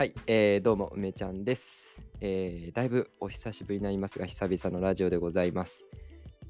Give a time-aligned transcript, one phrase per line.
[0.00, 5.84] はい、えーどうも、梅ちゃんです、えーだいぶお久しぶりになりますが、久々のラジオでございます。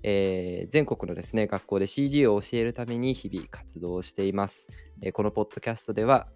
[0.05, 4.69] えー全国のですね、学校で CG を教えるために日々活動しています。
[5.03, 6.29] えーこのポッドキャストでは、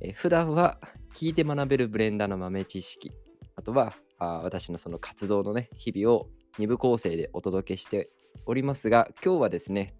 [0.00, 0.80] えー普段は
[1.14, 3.12] 聞いて学べるブレンダーの豆知識、
[3.56, 6.28] あとはあ私のその活動のね、日々を
[6.58, 8.08] 2部構成でお届けして
[8.46, 9.92] おりますが、今日はですね、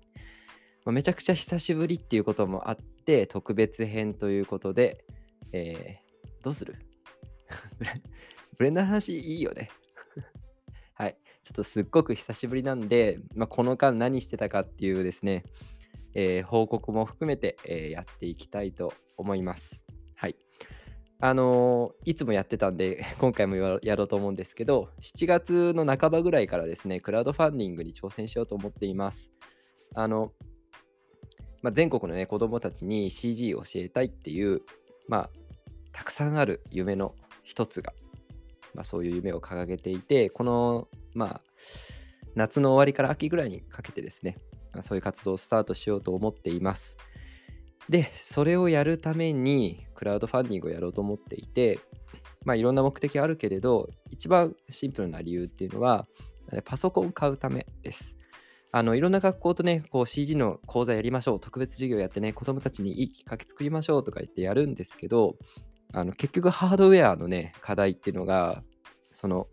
[0.87, 5.05] まめちゃくちゃ久しぶりっていうこともあって、特別編ということで、
[5.53, 6.04] えー
[6.45, 6.77] どうする？
[8.59, 9.71] ブレンダーの話いいよね。
[10.95, 11.17] はい。
[11.43, 15.45] ちょっとすっごく久しぶりなんで、まあ、この間何してたかっていうですね、
[16.15, 19.85] えー報告も含めて、えーやっていきたいと思います。
[20.15, 20.37] はい。
[21.21, 29.33] あのーいつもやってたんで、 今回もやろうと思うんですけど、7月の半ばぐらいからですね、クラウドファンディングに挑戦しようと思っています。
[29.95, 30.33] あの、
[31.63, 34.61] まあ、全国のね、子供たちに CG を教えたいっていう、
[35.09, 35.31] まあ、
[35.95, 37.95] たくさんある夢の一つが、
[38.75, 41.41] まあ、そういう夢を掲げていて、この、まあ、
[42.35, 44.37] 夏の終わりから秋ぐらいにかけてですね、
[44.73, 46.97] まあそういう活動をスタートしようと思っています。
[47.89, 51.79] で、それをやるために、クラウドファンディングをやろうと思っていて、
[52.45, 56.09] まあ、いろんな目的あるけれど、一番シンプルな理由っていうのは、
[56.65, 58.17] パソコンを買うためです。
[58.77, 65.37] あのいろんな学校とね、こう CG の講座やりましょう、特別授業やってね、子供たちにいいきっかけ作りましょうとか言ってやるんですけど、
[65.93, 68.63] あの結局ハードウェアのね、課題っていうのが、
[69.13, 69.47] その、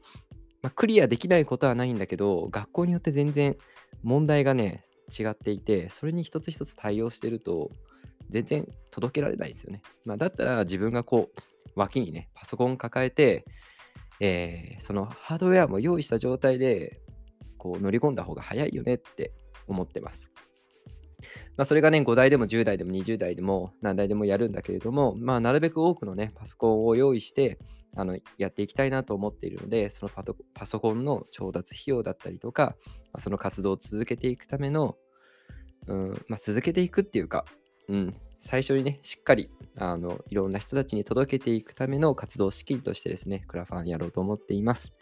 [0.62, 3.58] まあ、クリアできないことはないんだけど、学校によって全然
[4.04, 4.86] 問題がね、
[5.18, 7.72] 違っていて、それに一つ一つ対応してると、
[8.30, 9.82] 全然届けられないですよね。
[10.06, 11.42] まあ、だったら自分がこう、
[11.76, 13.46] 脇にね、パソコン抱えて、
[14.20, 17.02] えーそのハードウェアも用意した状態で、
[17.58, 19.34] こう乗り込んだ方が早いよねって
[19.68, 20.32] 思ってます。
[21.62, 27.59] まあ、それがね、5台でも10台でも20台でも何台でもやるんだけれども、まあ、なるべく多くのね、パソコンを用意して、
[27.95, 30.12] あのやっていきたいなと思っているので、その
[30.56, 32.75] パソコンの調達費用だったりとか、
[33.13, 34.96] まあ、その活動を続けていくための、
[35.86, 37.46] うんまあ、続けていくっていうか、
[37.90, 44.96] うん、最初にね、しっかりあのいろんな人たちに届けていくための活動資金としてですね、クラファンやろうと思っています。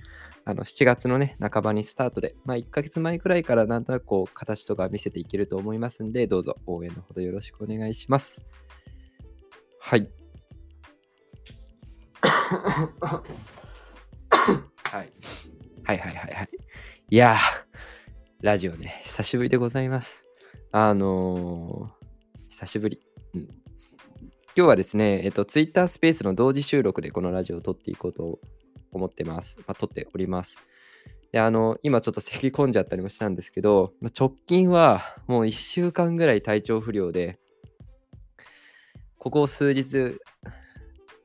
[0.49, 8.47] あの7月のね、半ばにスタートで、まあ、1ヶ月前くらいからなんとなくこう形とか見せていけると思いますんで、どうぞ応援のほどよろしくお願いします。
[9.79, 10.09] はい。
[12.19, 12.91] は
[15.03, 15.13] い。
[15.83, 16.49] はいはいはいはい。
[17.11, 17.37] いや、
[18.41, 20.25] ラジオね、久しぶりでございます。
[20.71, 22.99] あのー、久しぶり。
[23.35, 23.41] うん。
[23.41, 23.49] 今
[24.55, 28.39] 日はですね、えっと、Twitter スペースの同時収録でこのラジオを撮っていこうと
[28.91, 29.57] 思ってます。
[29.59, 30.57] まあ、撮っております。
[31.31, 37.39] で、あの、今ちょっと咳き込んじゃったりもしたんですけど、まあ直近はもう1週間ぐらい体調不良で、
[39.17, 40.17] ここ数日、4、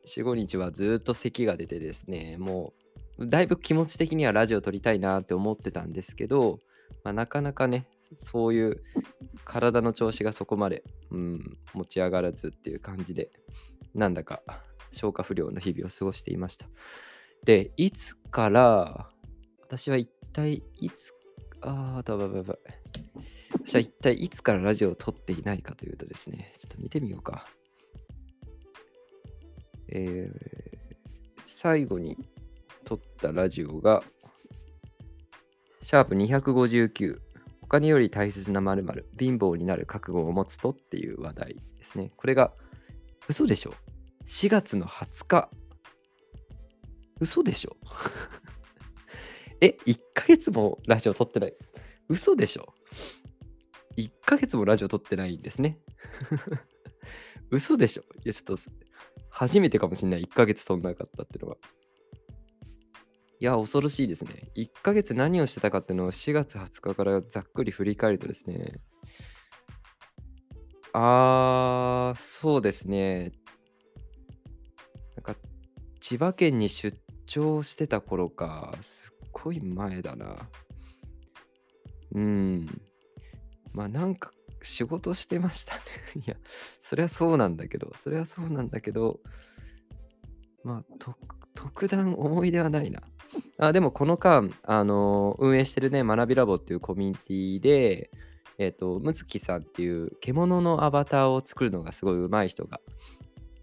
[0.07, 2.73] 5日はずっと咳が出てですね、も
[3.19, 6.59] う、だいぶ気持ち的にはラジオ撮りたいなって思ってたんですけど、
[7.05, 8.83] まあ、なかなかね、そういう
[9.45, 13.31] 体の調子がそこまで、うん、持ち上がらずっていう感じで、
[13.95, 14.43] なんだか
[14.93, 16.67] 消化不良の日々を過ごしていました。
[17.45, 19.09] で、いつから、
[19.63, 21.13] 私は一体いつ、
[21.61, 22.59] あー、やばばば。
[23.67, 27.47] 私は一体いつからラジオを撮っていないかというとですね、ちょっと見てみようか。
[29.89, 30.65] えー
[31.65, 32.19] 最後に
[32.85, 34.03] 撮ったラジオが、
[35.83, 37.19] シャープ259、
[37.63, 41.61] お金より大切な〇〇、貧乏になる覚悟を持つとっていう話題で
[41.91, 42.13] すね。
[42.19, 42.53] これが、
[43.29, 43.73] 嘘でしょ
[44.27, 45.51] ?4 月の20日。
[47.21, 47.77] 嘘でしょ？
[49.61, 51.55] え、1ヶ月もラジオ撮ってない？
[52.09, 52.75] 嘘でしょ
[53.97, 55.79] ?1 ヶ月もラジオ撮ってないんですね。
[57.51, 58.03] 嘘でしょ？
[58.25, 58.59] いや、ちょっと、
[59.31, 60.25] 初めてかもしれない。
[60.25, 61.57] 1ヶ月撮んなかったっていうのは。
[63.41, 64.51] いや、恐ろしいですね。
[64.57, 68.81] 1ヶ月何をしてたかっていうのを4月20日からざっくり振り返るとですね。
[70.93, 73.33] あー、そうですね。
[75.17, 75.37] なんか、
[76.01, 78.75] 千葉県に出張してた頃か。
[78.83, 80.49] すっごい前だな。
[82.15, 82.83] うん。
[83.73, 84.33] まあ、なんか、
[84.63, 85.81] 仕事してましたね。
[86.27, 86.37] いや、
[86.83, 89.21] それはそうなんだけど、それはそうなんだけど、
[90.63, 91.19] まあ、特
[91.55, 93.03] 特段思い出はないな。
[93.59, 98.11] あでもこの間、あの運営してるね、学びラボっていうコミュニティで、
[98.59, 102.81] えっ、と、むつきさんっていう獣のアバターを作るのがすごい上手い人が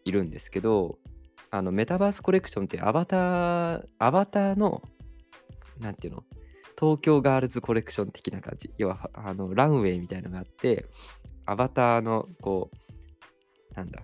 [0.04, 1.00] いるんですけど、
[1.52, 4.82] あのメタバースコレクションってアバター、アバターの、
[5.80, 6.24] なんていうの、
[6.80, 8.72] 東京ガールズコレクション的な感じ。
[8.78, 10.86] 要は、あのランウェイみたいのがあって、
[11.46, 14.02] アバターの、こう、なんだ、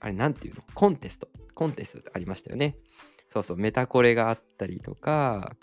[0.00, 0.64] あれなんていうの？
[0.74, 1.28] コンテスト。
[1.54, 2.76] コンテストありましたよね。
[3.32, 5.54] そうそう、メタコレがあったりとか、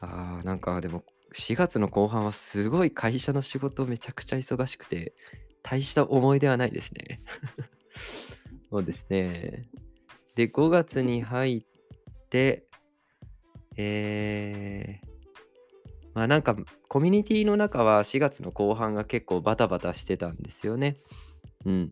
[0.00, 1.04] あーなんかでも
[1.34, 5.14] 4月の後半はすごい会社の仕事めちゃくちゃ忙しくて、
[5.62, 7.20] 大した思い出はないですね。
[8.70, 9.68] そうですね。
[10.34, 12.66] で、5月に入って、
[13.76, 15.06] えー、
[16.14, 16.56] まあなんか
[16.88, 20.96] コミュニティの中は4月の後半が結構バタバタしてたんですよね。
[21.64, 21.90] うん。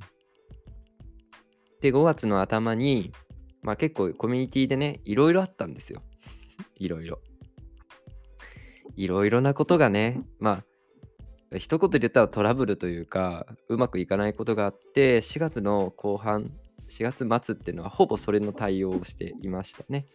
[1.80, 3.12] で、5月の頭に、
[3.62, 6.02] まあ結構コミュニティでね、いろいろあったんですよ。
[6.76, 7.20] いろいろ。
[8.96, 10.62] いろいろなことがね、ま
[11.52, 16.50] あ、一言で言ったらトラブルというか、うまくいかないことがあって、4月の後半、
[16.88, 20.06] 4月末っていうのはほぼそれの対応をしていましたね。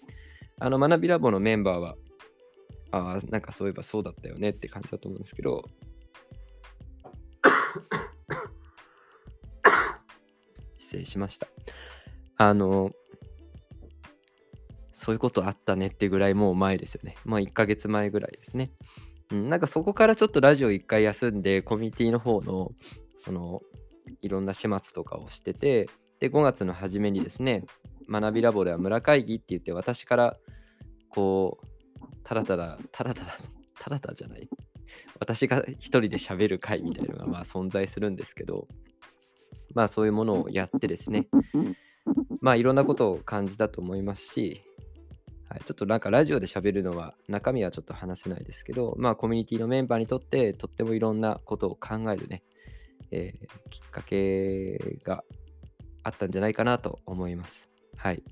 [0.59, 1.95] あの、学びラボのメンバーは、
[2.91, 5.63] ああ、なんかそういえばそうだったよねって感じだと思うんですけど、
[10.77, 11.47] 失礼しました。
[12.37, 12.91] あの、
[14.93, 17.15] そういうことあったねってぐらいもう前ですよね。
[17.23, 18.71] まあ1ヶ月前ぐらいですね。
[19.31, 22.71] うん、なんかそこからちょっとラジオ1回休んで、コミュニティの方の、
[23.23, 23.61] その、
[24.21, 25.87] いろんな始末とかをしてて、
[26.19, 27.65] で、5月の初めにですね、
[28.09, 30.37] 学びラボでは村会議って言って、私から、
[31.09, 33.37] こう、ただただ、ただただ、
[33.79, 34.49] ただただじゃない。
[35.19, 38.67] 私が一人で喋る会みたいなのがまあ存在するんですけど、
[39.73, 41.27] まあそういうものをやってですね、
[42.41, 44.61] まあいろんなことを感じたと思いますし、
[45.49, 52.43] はい、ちょっとなんかラジオで喋るのは中身はちょっと話せないですけど、まあコミュニティのメンバーにとってとってもいろんなことを考えるね、
[53.11, 55.23] えーきっかけが
[56.03, 57.69] あったんじゃないかなと思います。
[57.95, 58.23] はい。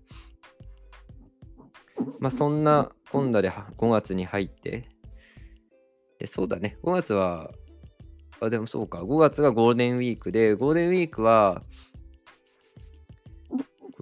[2.20, 4.90] まあそんな今度で5月に入って、
[6.20, 7.52] でそうだね、5月は、
[8.40, 11.64] あ、でもそうか、5月がゴールデンウィークで、ゴールデンウィークは、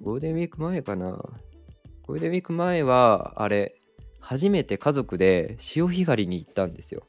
[0.02, 1.12] ゴールデンウィーク前かな。
[2.04, 3.82] ゴールデンウィーク前は、あれ、
[4.20, 7.06] 初めて家族で潮干狩りに行ったんですよ。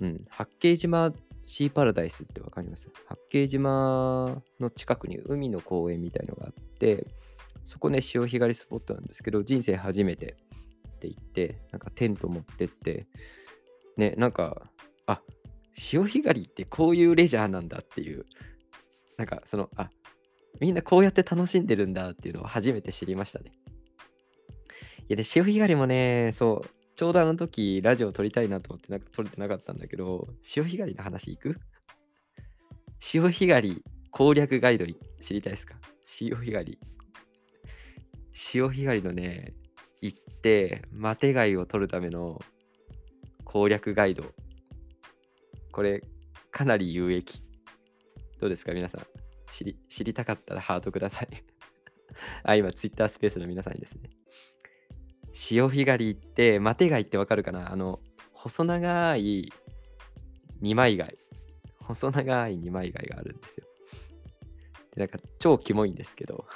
[0.00, 1.12] うん、八景島
[1.44, 2.90] シーパラダイスってわかります？
[3.06, 7.06] 八景島の近くに海の公園みたいのがあって、
[7.64, 10.36] そこね、潮干狩りスポットなんですけど、人生初めて
[10.96, 13.06] って言って、なんかテント持ってって、
[13.96, 14.70] ね、なんか、
[15.06, 15.20] あ
[15.76, 18.24] 潮干狩りってこういうレジャーなんだっていう、
[19.16, 19.90] なんかその、あ
[20.60, 23.52] みんなこうやって楽しんでるんだっていうのを初めて知りましたね。
[25.00, 31.58] いや、で、潮干狩りもね、そう、ちょうどあの時、ラジオ撮りたいなと思ってなんか撮れてなかったんだけど、潮干狩りの話いく？
[33.00, 34.84] 潮干狩り攻略ガイド
[35.20, 35.74] 知りたいですか？
[36.04, 36.78] 潮干狩り。
[38.32, 39.54] 潮干狩りのね、
[40.00, 42.40] 行って、マテ貝を取るための
[43.44, 44.24] 攻略ガイド。
[45.72, 46.02] これ、
[46.50, 47.42] かなり有益。
[48.38, 49.06] どうですか、皆さん。
[49.50, 51.28] 知り知りたかったらハートください。
[52.44, 54.10] あ、今、ツイッタースペースの皆さんにですね。
[55.32, 57.72] 潮干狩りって、マテ貝ってわかるかな？
[57.72, 58.00] あの、
[58.32, 59.52] 細長い
[60.60, 61.16] 二枚貝。
[61.80, 63.66] 細長い二枚貝があるんですよ。
[64.94, 66.46] で、なんか、超キモいんですけど。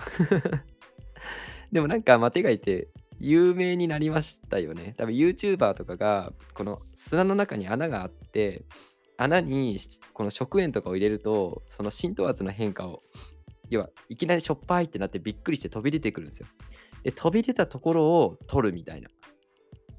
[1.72, 2.88] でもなんか、マテ貝って
[3.18, 4.94] 有名になりましたよね。
[4.96, 8.64] 多分 YouTuber とかが、この砂の中に穴があって、
[9.16, 9.78] 穴に
[10.12, 13.02] この食塩とかを入れると、その浸透圧の変化を、
[13.70, 16.46] 要はいきなりしょっぱいってなってびっくりして飛び出てくるんですよ。
[17.06, 19.08] で、飛び出たところを取るみたいな。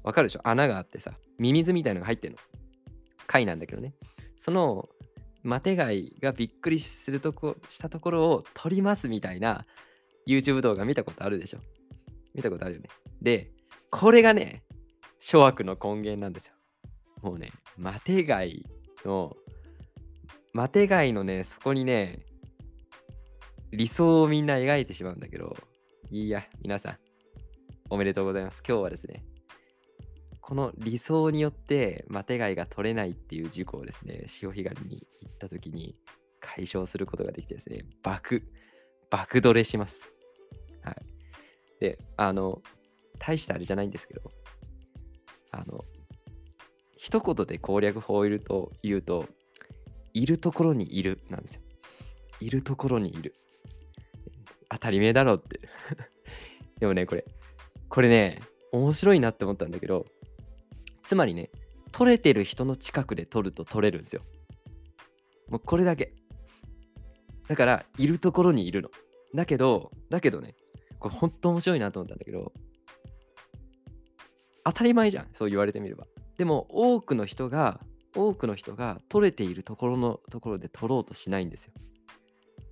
[0.02, 0.40] わかるでしょ？
[0.44, 2.38] 穴があってさ、ミミズみたいのが入ってんの。
[3.26, 3.94] 貝なんだけどね。
[4.36, 4.90] その
[5.42, 9.64] マテ貝がびっくりするとこしたところを取りますみたいな
[10.26, 11.60] YouTube 動画見たことあるでしょ？
[12.34, 12.90] 見たことあるよね。
[13.22, 13.52] で、
[13.90, 14.62] これがね、
[15.18, 16.52] 諸悪の根源なんですよ。
[17.22, 18.66] もうね、マテ貝
[19.06, 19.34] の、
[20.52, 22.26] マテ貝のね、そこにね、
[23.72, 25.56] 理想をみんな描いてしまうんだけど、
[26.10, 26.98] いいや、皆さん、
[27.90, 28.62] おめでとうございます。
[28.66, 29.24] 今日はですね、
[30.40, 35.96] この理想によってマテ貝が取れないっていう事故をですね、潮干狩りに行った時に
[36.40, 38.42] 解消することができてですね、爆、
[39.10, 40.00] 爆取れします。
[40.82, 40.96] はい。
[41.78, 42.62] で、あの、
[43.18, 44.22] 大したあれじゃないんですけど、
[45.50, 45.84] あの、
[46.96, 49.26] 一言で攻略法をいると言うと、
[50.14, 51.60] いるところにいるなんですよ。
[52.40, 53.34] いるところにいる。
[54.68, 55.60] 当たり前だろうって。
[56.80, 57.24] でもね、これ、
[57.88, 60.06] これね、面白いなって思ったんだけど、
[61.02, 61.50] つまりね、
[61.92, 64.22] 取れてる人の近くで取ると取れるんですよ。
[65.48, 66.12] もうこれだけ。
[67.48, 68.90] だから、いるところにいるの。
[69.34, 70.54] だけど、だけどね、
[70.98, 72.52] これ本当面白いなと思ったんだけど、
[74.64, 76.06] 当たり前じゃん、そう言われてみれば。
[76.36, 77.80] でも、多くの人が、
[78.14, 81.72] 多くの人が取れているところのところで取ろうとしないんですよ。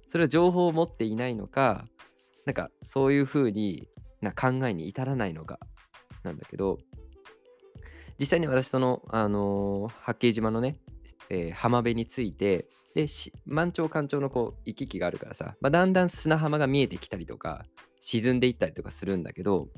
[0.08, 1.86] それは情報を持っていないのか
[2.44, 3.88] なんかそういうふうに
[4.20, 5.58] な考えに至らないのか
[6.22, 6.78] なんだけど
[8.18, 10.78] 実際に私その、あのー八景島のね、
[11.28, 13.06] えー浜辺についてで
[13.44, 17.66] 満潮干潮のこう行き来があるからさ、まあ、だんだん砂浜が見えてきたりとか
[18.00, 19.68] 沈んでいったりとかするんだけど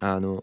[0.00, 0.42] あの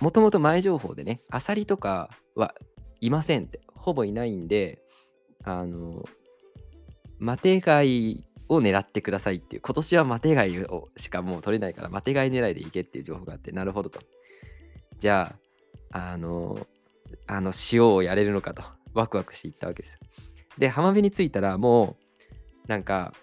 [0.00, 2.54] もともと前情報でねアサリとかは
[3.02, 4.80] いませんってほぼいないんで
[5.44, 6.02] あの
[7.22, 14.00] マテ貝を狙ってくださいっていう今年はマテ貝をしかもう取れないからマテ貝狙いでいけっていう情報があってなるほどと。
[14.98, 15.36] じゃ
[15.92, 16.66] ああの
[17.28, 20.00] あの塩をやれるのかとワクワクしていったわけです。
[20.58, 21.96] で浜辺に着いたらも
[22.66, 23.14] うなんか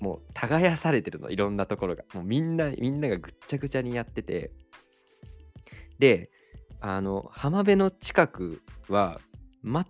[0.00, 2.04] もう耕されてるのいろんなところが。
[2.14, 4.50] もうみんなみんながぐっちゃぐちゃにやってて。
[5.98, 6.30] で
[6.80, 9.20] あの浜辺の近くは
[9.62, 9.84] 全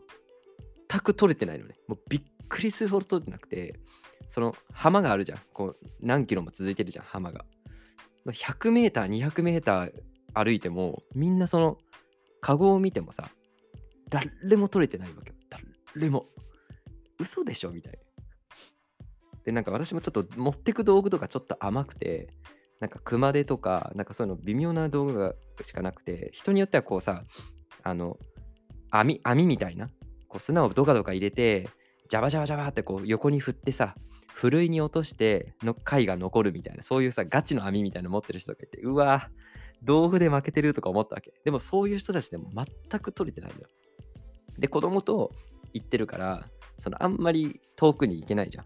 [0.88, 1.76] 全く取れてないのね。
[1.88, 3.80] もうびっくりするほど取れてなくて
[4.28, 5.40] その浜があるじゃん。
[5.52, 7.44] こう何キロも続いてるじゃん浜が。
[8.26, 9.92] 100m200m
[10.34, 11.78] 歩いてもみんなその
[12.40, 13.28] カゴを見てもさ
[14.08, 15.36] 誰も取れてないわけよ。
[15.94, 16.26] 誰も。
[17.18, 17.98] 嘘でしょみたいな。
[19.44, 22.28] でなんか私もちょっと持ってく道具とかちょっと甘くて
[22.80, 27.24] なんか熊手とかなんかそういうの微妙な道具がしかなくて人によってはこうさ
[27.82, 28.16] あの
[28.90, 29.90] 網網みたいな
[30.34, 31.68] こう砂をドカドカ入れて
[32.10, 33.94] ジャバジャバジャバってこう横に振ってさ
[34.34, 39.28] ふるいに落としての貝が残るみたいなそういうさガチの網みたいなの持ってる人がいてうわ
[39.84, 41.32] 道具で負けてるとか思ったわけ。
[41.44, 43.68] でもそういう人たちでも全く取れてないのよ。
[44.58, 45.30] で子供と
[45.72, 46.48] 行ってるから
[46.80, 48.64] そのあんまり遠くに行けないじゃん。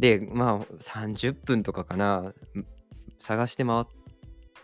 [0.00, 2.32] でまあ30分とかかな
[3.20, 3.84] 探して回っ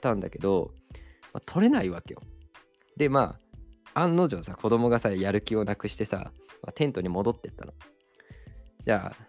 [0.00, 0.72] たんだけど、
[1.32, 2.20] まあ、取れないわけよ。
[2.96, 3.45] でまあ
[3.96, 6.30] 案の定さ子供がさやる気をなくしてさ、
[6.62, 7.72] まあ、テントに戻ってったの。
[8.84, 9.26] じゃあ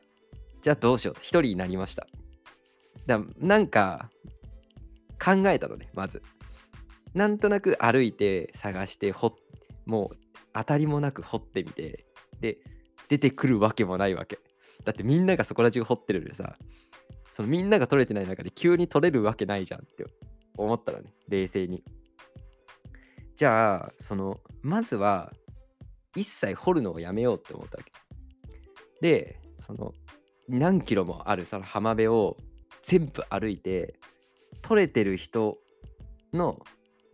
[0.62, 2.06] じゃあどうしよう一人になりました。
[3.06, 4.10] だなんか
[5.24, 6.22] 考えたのねまず。
[7.14, 9.34] なんとなく歩いて探してほ
[9.86, 10.18] もう
[10.54, 12.06] 当たりもなく掘ってみて
[12.42, 12.58] で
[13.08, 14.38] 出てくるわけもないわけ。
[14.84, 16.58] だってみんながそこら中掘ってるでさ
[17.34, 20.06] そのみんなが取れてない中で急に取れるわけないじゃんって
[20.58, 21.84] 思ったらね冷静に。
[23.38, 25.32] じゃあそのまずは
[26.15, 27.91] 一切掘るのをやめようって思ったわけ。
[29.00, 29.94] でその
[30.50, 32.36] 何キロもあるその浜辺を
[32.82, 34.00] 全部歩いて
[34.63, 35.60] 取れてる人
[36.34, 36.60] の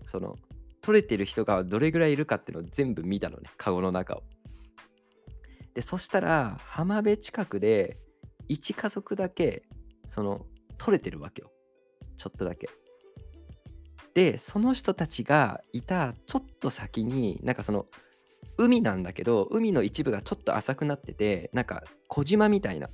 [0.08, 0.38] その
[0.82, 4.24] 取れてる人がどれぐらいいるかっていうのを全部見たのねカゴの中を。
[5.74, 7.98] でそしたら浜辺近くで
[8.50, 9.64] 1家族だけ
[10.06, 10.46] その
[10.78, 11.52] 取れてるわけよ。
[12.16, 12.70] ちょっとだけ。
[14.14, 17.88] でその人たちがいたちょっと先になんかその
[18.58, 22.90] 海なんだけど海の一部がちょっと浅くなっててなんか小島みたいな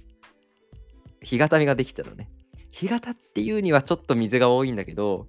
[1.22, 2.30] 干潟ができたのね。
[2.72, 5.28] 干潟っていうにはちょっと水が多いんだけど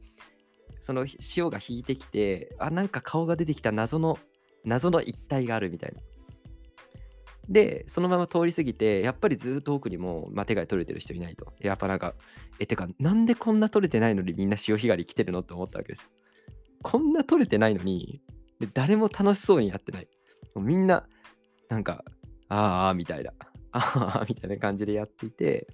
[0.78, 4.18] その潮が引いてきてあなんか顔が出てきた謎の
[4.64, 6.00] 謎の一体があるみたいな。
[7.50, 11.52] で、そのまま通り過ぎて、やっぱりずっと奥にも、まあ、手が取れてる人いないと。
[11.59, 12.14] やっぱなんか、
[12.61, 16.09] え、てか、なんでこんな取れてないのにみんな潮干狩り来てるのって思ったわけです。
[16.83, 18.23] こんな取れてないのに、
[18.61, 20.09] で誰も楽しそうにやってない。
[20.54, 21.07] もうみんな、
[21.69, 22.04] なんか、
[22.49, 23.33] ああ、みたいな、
[23.73, 25.66] ああ、みたいな感じでやっていて、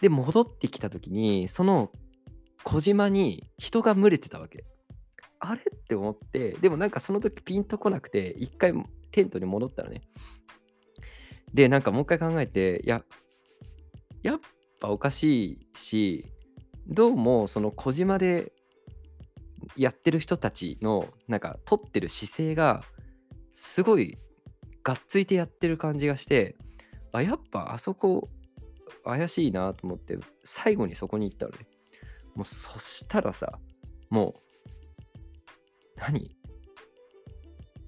[0.00, 1.92] で、戻ってきた時に、その
[2.64, 4.64] 小島に人が群れてたわけ。
[5.40, 5.60] あれ？
[5.60, 8.72] って思って、でもなんかその時ピンとこなくて、一回
[9.10, 10.02] テントに戻ったらね、
[11.56, 13.02] で、なんかもう一回考えて、や、
[14.22, 14.40] やっ
[14.78, 16.26] ぱおかしいし、
[16.86, 18.52] どうもその小島で
[19.74, 22.82] やってる人たちのなんか取ってる姿勢が
[23.54, 24.18] すごい
[24.84, 26.56] がっついてやってる感じがして
[27.12, 28.28] あやっぱあそこ
[29.04, 31.66] 怪しいなと思って最後にそこに行ったのね。
[32.34, 33.58] もうそしたらさ
[34.10, 34.34] も
[35.96, 36.36] う何？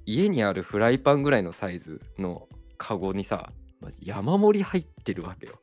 [0.07, 2.49] 家にあるフライパンぐらいのサイズの
[2.79, 3.53] カゴにさ、
[4.01, 5.61] 山盛り入ってるわけよ。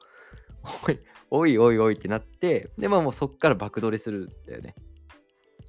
[0.87, 0.99] おい、
[1.31, 4.75] おいおいおいってなって、で、まあもうそっから爆取りするんだよね。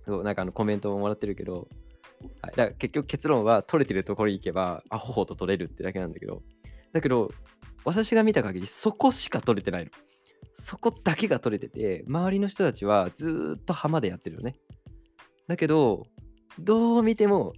[0.04, 1.68] そうなんかあのコメントももらってるけど、
[2.42, 6.42] はい、だから結局結論は取れてるところに行けば、アホほと取れるってだけなんだけど、
[6.92, 7.30] だけど、
[7.84, 9.90] 私が見た限りそこしか取れてないの。
[10.54, 14.56] そこだけが取れてて、周りの人たちはずっと浜でやってるよね。
[15.48, 16.06] だけど、
[16.58, 17.52] どう見ても、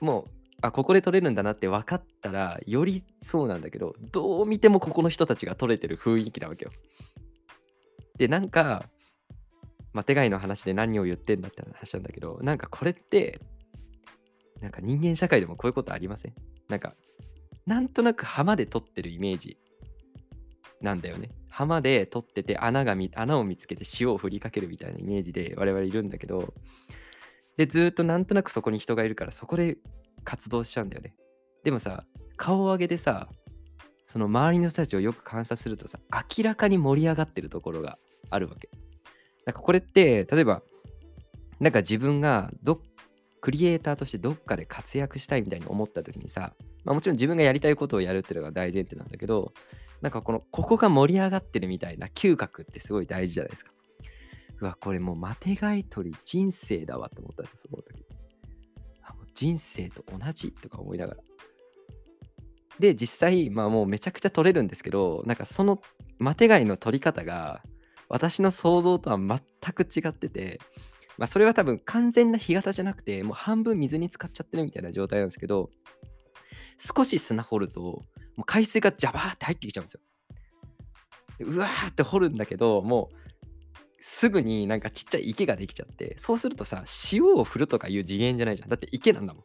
[0.00, 0.30] もう
[0.66, 6.72] あここで取れるんだなって分かったらよりそうなんだけどどう見てもここの人たちが取れてる雰囲気なわけよ。
[8.16, 8.88] でなんか、
[9.92, 13.40] まあ、手貝の話で何を言ってんだって話なんだけどなんかこれって
[14.62, 16.34] なんか人間社会でもこういうことありません？
[16.68, 16.94] なんか
[17.66, 19.58] なんとなく浜で取ってるイメージ
[20.80, 21.30] なんだよね。
[21.48, 26.52] 浜で取ってて穴が穴を見つけて塩を振りかけるみたいなイメージで我々いるんだけど、
[27.56, 29.76] で、ずっとなんとなくそこに人がいるから、そこで
[30.24, 31.14] 活動しちゃうんだよね。
[31.62, 32.04] でもさ、
[32.36, 33.28] 顔を上げてさ、
[34.06, 35.98] その周りの人たちをよく観察するとさ、
[36.36, 37.98] 明らかに盛り上がってるところが
[38.30, 38.68] あるわけ。
[39.46, 40.62] なんかこれって、例えば、
[41.60, 42.80] なんか自分がど
[43.44, 46.54] クリエイターとしてどっかで活躍したいみたいに思った時にさ、
[46.84, 49.52] まあ、もちろん自分がやりたいことをやるっていうのが大前提なんだけど、
[50.00, 53.72] なんかこの、ここが盛り上がってるみたいな嗅覚ってすごい大事じゃないですか。
[54.62, 57.93] うわ、これもうマテガイ取り人生だわと思ったんです、その時。
[59.34, 61.20] 人生と同じとか思いながら。
[62.78, 65.80] で、実際、まあもうめちゃくちゃ取れるんですけど、なんかその
[66.18, 67.62] マテ貝の取り方が、
[68.08, 69.40] 私の想像とは全
[69.72, 70.60] く違ってて、
[71.16, 75.70] まあそれは多分完全な干潟じゃなくて、もう半分水に浸かっちゃってるみたいな状態なんですけど、
[76.78, 78.02] 少し砂掘ると、も
[78.38, 80.00] う海水がジャバーって入ってきちゃうんですよ。
[81.40, 83.23] うわーって掘るんだけど、もう
[84.06, 88.68] すぐになんかちっちゃい池ができちゃって、そうするとさ、塩を振るとかいう次元じゃないじゃん。
[88.68, 89.44] だって池なんだもん。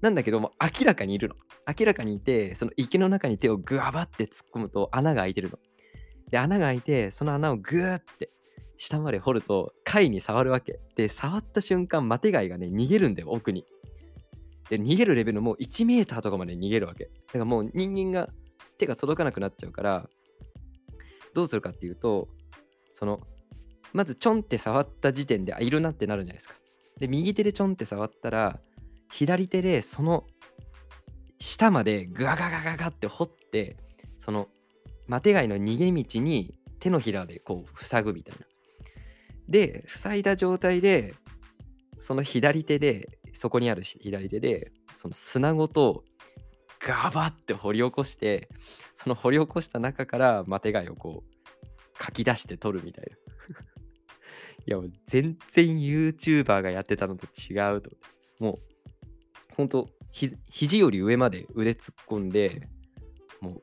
[0.00, 1.34] なんだけども、明らかにいるの。
[1.76, 5.58] 明らかにいて、その池の中に手をグワバって突っ込むと穴が開いてるの。
[6.30, 8.30] で、穴が開いて、その穴をグーって
[8.76, 10.78] 下まで掘ると、貝に触るわけ。
[10.94, 13.66] で、触った瞬間、マテ貝がね、逃げるんだよ、奥に。
[14.68, 17.06] で、逃げるレベルも1メーターとかまで逃げるわけ。
[17.06, 18.28] だからもう人間が
[18.78, 20.08] 手が届かなくなっちゃうから、
[21.34, 22.28] どうするかっていうと、
[22.94, 23.20] その、
[23.92, 26.54] まずちょんって触った時点で、あ、いるなってなるじゃないですか。
[26.98, 28.60] で、右手でちょんって触ったら、
[29.10, 30.24] 左手でその
[31.38, 33.76] 下までガガガガガって掘って
[34.18, 34.48] その
[35.08, 38.46] マテ貝の逃げ道に手のひらでこう塞ぐみたいな。
[39.48, 41.14] で塞いだ状態で
[41.98, 46.04] その左手でそこにある左手でその砂ごと
[46.78, 48.48] ガバって掘り起こして
[48.94, 53.29] その掘り起こした中からマテ貝をこうかき出して取るみたいな。
[54.66, 57.90] いやもう全然 YouTuber がやってたのと違うと。
[58.38, 58.58] もう
[59.56, 62.68] 本当ひ肘より上まで腕突っ込んで
[63.40, 63.62] もう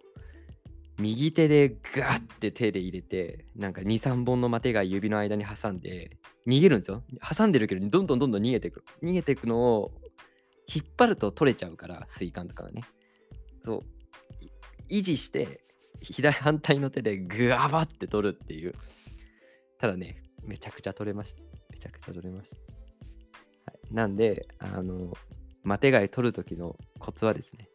[1.00, 7.04] 右手でガッて手で入れてなんか23本のマテが指の間に挟んで逃げるんですよ。
[7.38, 9.92] 挟んでるけどどんどんどんどん逃げていく逃げていくのを
[10.74, 12.82] 引っ張ると取れちゃうから水管とかね。
[13.64, 13.84] そう。
[14.90, 15.62] 維持して
[16.02, 18.74] 左反対の手でグワバって取るっていう。
[19.80, 22.56] ただねめちゃくちゃ取れましためちゃくちゃ取れました、
[23.72, 25.14] はい、なんであの
[25.68, 27.68] マテ貝取る時のコツはですね、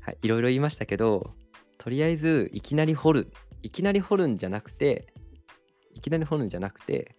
[0.00, 1.34] はい、いろいろ言いましたけど、
[1.76, 3.32] とりあえずいきなり掘る。
[3.62, 5.12] いきなり掘るんじゃなくて、
[5.92, 7.16] いきなり掘るんじゃなくて、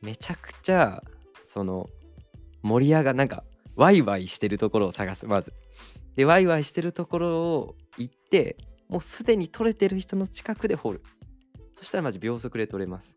[0.00, 1.02] めちゃくちゃ、
[1.44, 1.86] その、
[2.62, 3.44] 盛り上が、なんか、
[3.76, 5.52] ワイワイしてるところを探す、まず。
[6.16, 8.56] で、ワイワイしてるところを行って、
[8.88, 11.02] もうすでに取れてる人の近くで掘る。
[11.82, 13.16] そしたらまず秒速で取れます。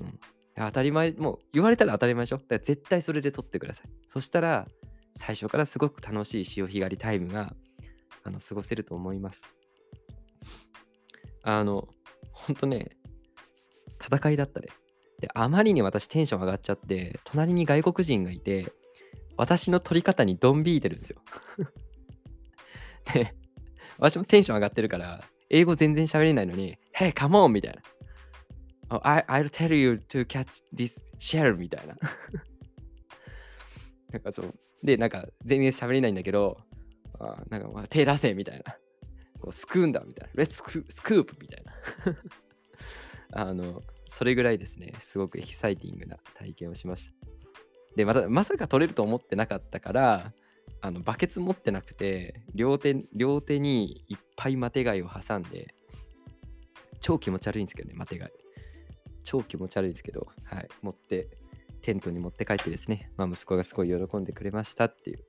[0.00, 0.18] うん。
[0.56, 2.38] 当たり前、もう言われたら当たり前でしょ？
[2.38, 3.86] だから絶対それで撮ってください。
[4.08, 4.66] そしたら、
[5.14, 7.54] 最初からすごく楽しい潮干狩りタイムが
[8.24, 9.44] あの過ごせると思います。
[11.44, 11.86] あの、
[12.32, 12.96] ほんとね、
[14.04, 14.66] 戦いだったね。
[15.20, 18.72] で、あまりに私テンション上がっちゃって、隣に外国人がいて、
[19.36, 21.22] 私の撮り方にドンビーてるんですよ。
[23.14, 23.32] で、
[23.98, 25.22] 私もテンション上がってるから、
[25.54, 27.48] 英語全然喋れないのに、Hey, come on!
[27.48, 27.78] みたい
[28.90, 29.00] な。
[29.04, 31.94] I, I'll tell you to catch this shell みたいな。
[34.10, 34.52] なんかそう。
[34.82, 36.58] で、なんか全然喋れないんだけど、
[37.20, 38.76] あなんか手出せみたいな。
[39.40, 40.34] こうすくうんだみたいな。
[40.34, 40.62] レッツス
[41.02, 41.62] クープみたい
[43.30, 43.30] な。
[43.48, 47.12] あの、それぐらいですね、すごくエキサイティングな体験をしました。
[47.94, 50.32] で、また、まさか取れると思ってなかったから、
[50.84, 55.74] あのバケツ持ってなくて両手両手にいっぱいマテ貝を挟んで
[57.00, 58.30] 超気持ち悪いんですけどねマテ貝
[59.24, 61.28] 超気持ち悪いですけど、はい、持って、
[61.82, 65.24] テントに持って帰ってですね、まあ、息子がすごい喜んでくれましたっていう。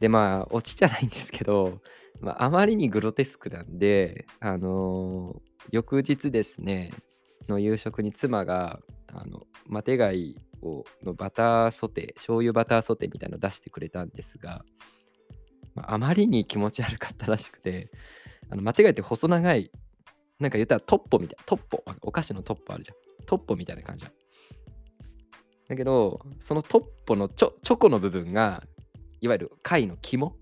[0.00, 1.80] で、まあ、オチじゃないんですけど、
[2.20, 6.92] まあ、あまりにグロテスクなんで、あのー、翌日ですね、
[7.48, 14.64] の夕食に妻が、あの、マテ貝をのバターソテー、醤油バターソテーみたいなの出してくれたんですが、
[15.74, 17.90] まあ、まりに気持ち悪かったらしくて、
[18.50, 19.70] あのマテ貝って細長い
[20.40, 23.26] なんか言ったらトッポみたいな、トッポ、お菓子のトッポあるじゃん。
[23.26, 24.04] トッポみたいな感じ
[25.68, 28.64] だけど、そのトッポのチョチョコの部分が、
[29.20, 30.34] いわゆる貝の肝、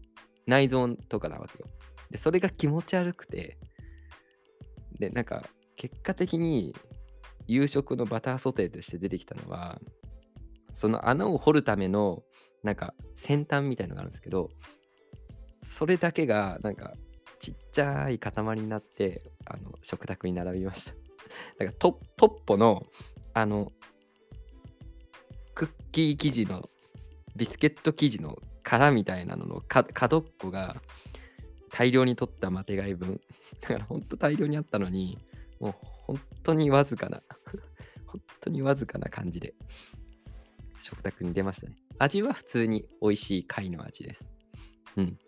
[0.46, 1.68] 内臓とかなわけよ。
[2.10, 3.58] で、それが気持ち悪くて、
[4.98, 6.74] で、なんか、結果的に
[7.48, 9.80] 夕食のバターソテーとして出てきたのは、
[10.72, 12.22] その穴を掘るための、
[12.62, 14.50] なんか、先端みたいのがあるんですけど、
[15.62, 16.94] それだけが、なんか、
[17.38, 20.92] ちっちゃい塊になってあの食卓に並びました。
[21.58, 22.86] だからトッポの
[23.32, 23.72] あの
[25.54, 26.68] クッキー生地の
[27.36, 30.80] ビスケット生地の殻みたいなのの角っこが
[31.70, 33.20] 大量に取ったマテ貝分。
[33.60, 35.18] だからほんと大量にあったのに
[35.60, 37.22] もう本当にわずかな
[38.06, 39.54] 本当にわずかな感じで。
[40.80, 41.76] 食卓に出ましたね。
[41.98, 44.28] 味は普通に美味しい貝の味です。
[44.96, 45.18] うん。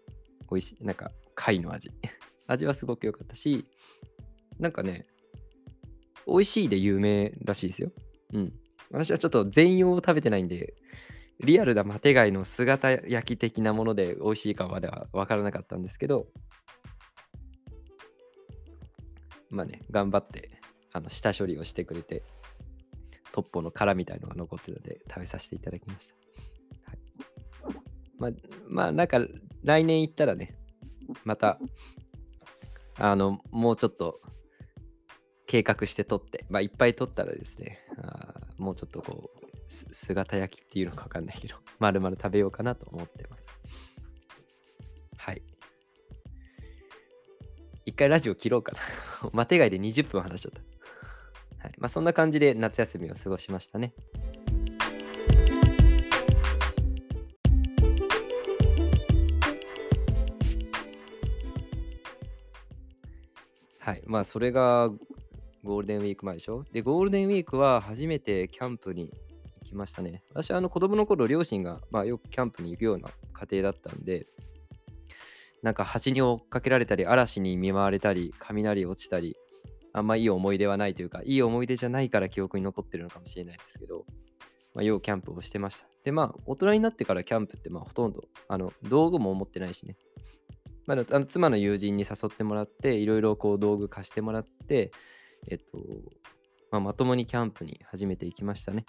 [0.51, 1.91] 美味しいなんか貝の味。
[2.47, 3.65] 味はすごく良かったし
[4.59, 5.07] なんかね
[6.27, 7.93] 美味しいで有名らしいですよ。
[8.33, 8.53] うん。
[8.91, 10.75] 私はちょっと全容を食べてないんで
[11.43, 16.27] リアルなマテ貝の姿焼き的なもので美味しいかまでは分からなかったんですけど、
[19.49, 20.51] まあね、頑張って
[20.93, 22.25] あの下処理をしてくれて、
[23.33, 26.15] トッポの殻みたいのが残ってたので食べさせていただきました。
[26.91, 26.99] はい、
[28.19, 28.31] まあ、
[28.69, 29.21] まあ、なんか
[29.63, 30.57] 来年行ったらね、
[31.25, 31.59] また、
[32.97, 34.21] あの、もうちょっと
[35.47, 43.47] 計画して取って、まあ、いっぱい取ったらですね、あもうちょっとこう、姿焼きっていうのかわかんないけど、まるまる食べようかなと思ってます。
[45.17, 45.43] はい。
[47.87, 49.31] 一回ラジオ切ろうかな。
[49.33, 50.70] マテ貝で20分話しちゃった。
[51.63, 51.73] はい。
[51.79, 53.95] まあそんな感じで夏休みを過ごしましたね。
[63.79, 64.03] はい。
[64.07, 64.91] まあそれが
[65.63, 66.65] ゴールデンウィーク前でしょ？
[66.73, 69.13] で、ゴールデンウィークは初めてキャンプに
[69.63, 70.23] 行きましたね。
[70.31, 74.27] 私はあの子供の頃、両親が、まあ、よくキャンプに行くような家庭だったんで、
[75.63, 79.37] なんか蜂に追っかけられたり、嵐に見舞われたり、雷落ちたり、
[79.93, 84.05] あんまいい思い出はないというか、いい思い出じゃないから記憶に残ってるのかもしれないですけど、
[84.75, 85.87] まあ、ようキャンプをしてました。
[86.05, 89.97] で、まあ、大人になってからキャンプって、まあ、ほとんど、あの、道具も持ってないしね。
[90.87, 94.93] まあ、あの妻の友人に誘ってもらって、いろいろこう道具貸してもらって、
[95.49, 95.65] えっと、
[96.71, 98.87] まあ、まともにキャンプに初めて行きましたね。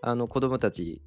[0.00, 1.02] あの子供たち、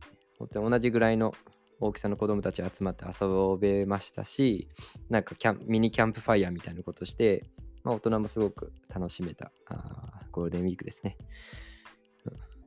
[0.53, 1.33] 同じぐらいの
[1.79, 4.67] 大きさの子供たち集まって遊べましたし、
[5.09, 7.45] なんかミニキャンプファイヤーみたいなことして、
[7.83, 11.17] まあ、大人もすごく楽しめたあゴールデンウィークですね。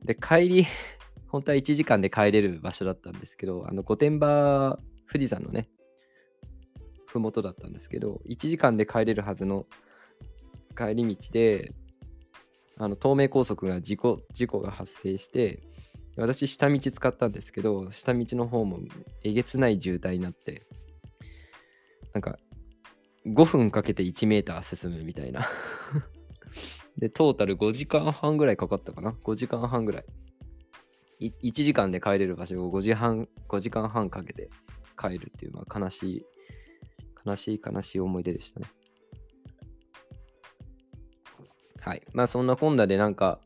[0.03, 0.65] で、帰り、
[1.27, 4.79] 本当は1時間で帰れる場所だったんですけど、あの御殿場、
[5.11, 5.69] 富士山のね、
[7.07, 9.65] ふもとだったんですけど、1時間で帰れるはずの
[10.77, 11.73] 帰り道で、
[12.77, 15.61] あの東名高速が事故事故が発生して、
[16.17, 18.79] 私、下道使ったんですけど、下道の方も
[19.23, 20.65] えげつない渋滞になって、
[22.13, 22.39] なんか、
[23.25, 25.49] 5分かけて1メーター進むみたいな
[26.97, 30.05] で、トータル5時間半ぐらいかかったかな ?5 時間半ぐらい。
[31.19, 34.49] い1時間で帰れる場所を5時半、5時間半かけて
[34.97, 36.25] 帰るっていう、まあ、悲しい、
[37.25, 38.67] 悲しい悲しい思い出でしたね。
[41.81, 42.03] はい。
[42.13, 43.39] まあそんなこんなでなんか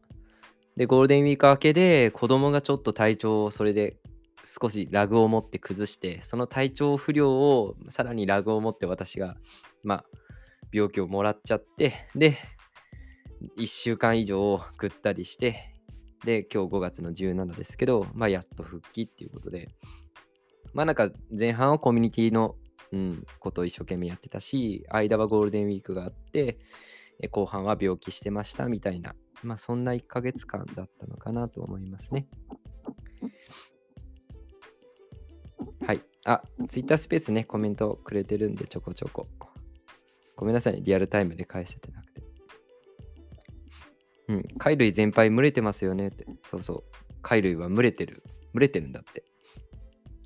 [0.80, 3.98] で、ゴールデンウィーク明けで子供がちょっと体調をそれで
[4.46, 9.36] 少しラグを持って崩して、その体調不良をさらにラグを持って私が、
[9.84, 10.06] まあ、
[10.72, 12.38] 病気をもらっちゃって、で、
[13.58, 15.74] 1週間以上ぐったりして、
[16.26, 19.70] で、今日5月の17ですけど、まあ、やっと復帰っていうことで、
[20.74, 22.56] まあなんか前半はコミュニティの、
[22.92, 26.60] うん、ことを一生懸命やってたし、間はゴールデンウィークがあって、
[27.32, 32.28] 後半は病気してましたみたいなまあそんな1ヶ月間だったのかなと思いますね。
[35.86, 36.02] はい。
[36.26, 39.28] あ、ツイッタースペースね、コメントくれてるんでちょこちょこ。
[40.40, 42.22] ごめんなさい、リアルタイムで返せてなくて。
[44.30, 46.26] うん、貝類全般群れてますよねって。
[46.46, 46.84] そうそう。
[47.22, 48.24] 貝類は群れてる。
[48.54, 49.26] 群れてるんだって。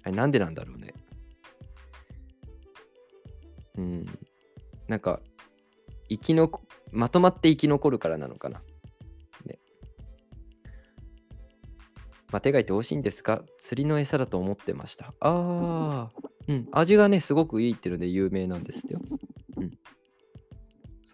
[0.04, 0.94] あれ、なんでなんだろうね。
[3.76, 4.06] うん。
[4.88, 5.20] なんか、
[6.10, 6.52] 生きの
[6.92, 8.62] まとまって生き残るからなのかな。
[9.48, 9.58] ね
[12.32, 13.42] マテ貝って美味しいんですか？
[13.58, 15.16] 釣りの餌だと思ってました。
[15.22, 16.12] ああ、
[16.48, 16.68] うん。
[16.72, 19.00] 味がね、すごくいいっていうので有名なんですよ。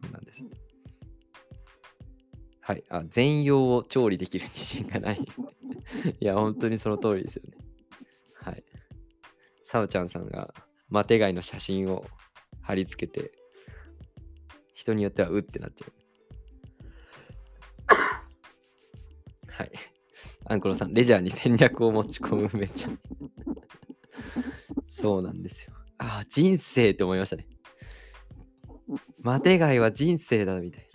[0.03, 0.09] うん。
[0.09, 0.45] そうなんです。
[2.62, 2.83] はい。
[2.89, 5.19] あ、全容を調理できる自信がない。
[6.19, 7.57] いや、本当にその通りですよね。
[8.35, 8.63] はい。
[9.63, 10.53] サオちゃんさんが
[10.89, 12.05] マテ貝の写真を
[12.62, 13.31] 貼り付けて、
[14.73, 15.93] 人によってはうってなっちゃう。
[19.51, 19.71] はい。
[20.45, 22.89] アンコロさん、レジャーに戦略を持ち込むめっちゃ
[24.89, 25.73] そうなんですよ。
[25.97, 27.47] ああ、人生って思いましたね。
[29.21, 30.89] マテ貝は人生だみたい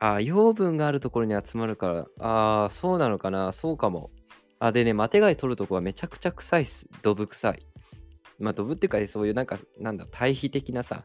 [0.00, 0.14] な。
[0.14, 4.10] あ、養分があるところに集まるから、ああ、そうなのかな、そうかも。
[4.58, 6.86] あ、でね、マテ貝取るとこはめちゃくちゃ臭いっす。
[7.02, 7.66] ドブ臭い。
[8.38, 11.04] まあ、ドブっていうか、そういうなんか、なんだ、対比的なさ、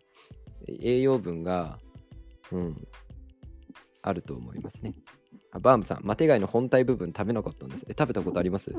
[0.67, 1.79] 栄養分が、
[2.51, 2.87] うん、
[4.01, 4.95] あると思いますね。
[5.51, 7.85] あバームさん、マテ貝の本体部分食べなかったんです。
[7.87, 8.71] え、食べたことあります？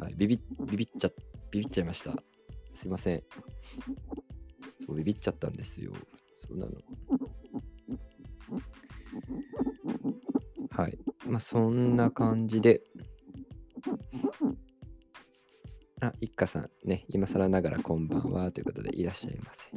[0.00, 1.10] はい、ビビビビっちゃ、
[1.50, 2.14] ビビっちゃいました。
[2.74, 3.22] すいません。
[4.86, 5.92] そう、ビビっちゃったんですよ。
[6.32, 6.72] そうなの。
[10.70, 10.98] はい。
[11.26, 12.82] まあ、そんな感じで。
[16.00, 19.70] あ、一家さんね、今更ながらこんばんはということでいらっしゃいませ。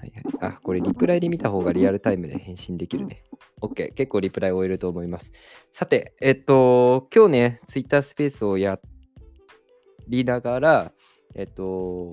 [0.00, 0.24] はいはい。
[0.40, 3.22] あ、これリプライで見た方がリアルタイムで返信できるね。
[3.62, 3.94] OK。
[3.94, 5.32] 結構リプライ終えると思います。
[5.72, 8.80] さて、えっと、今日ね、Twitter スペースをや
[10.08, 10.92] りながら、
[11.34, 12.10] えっと、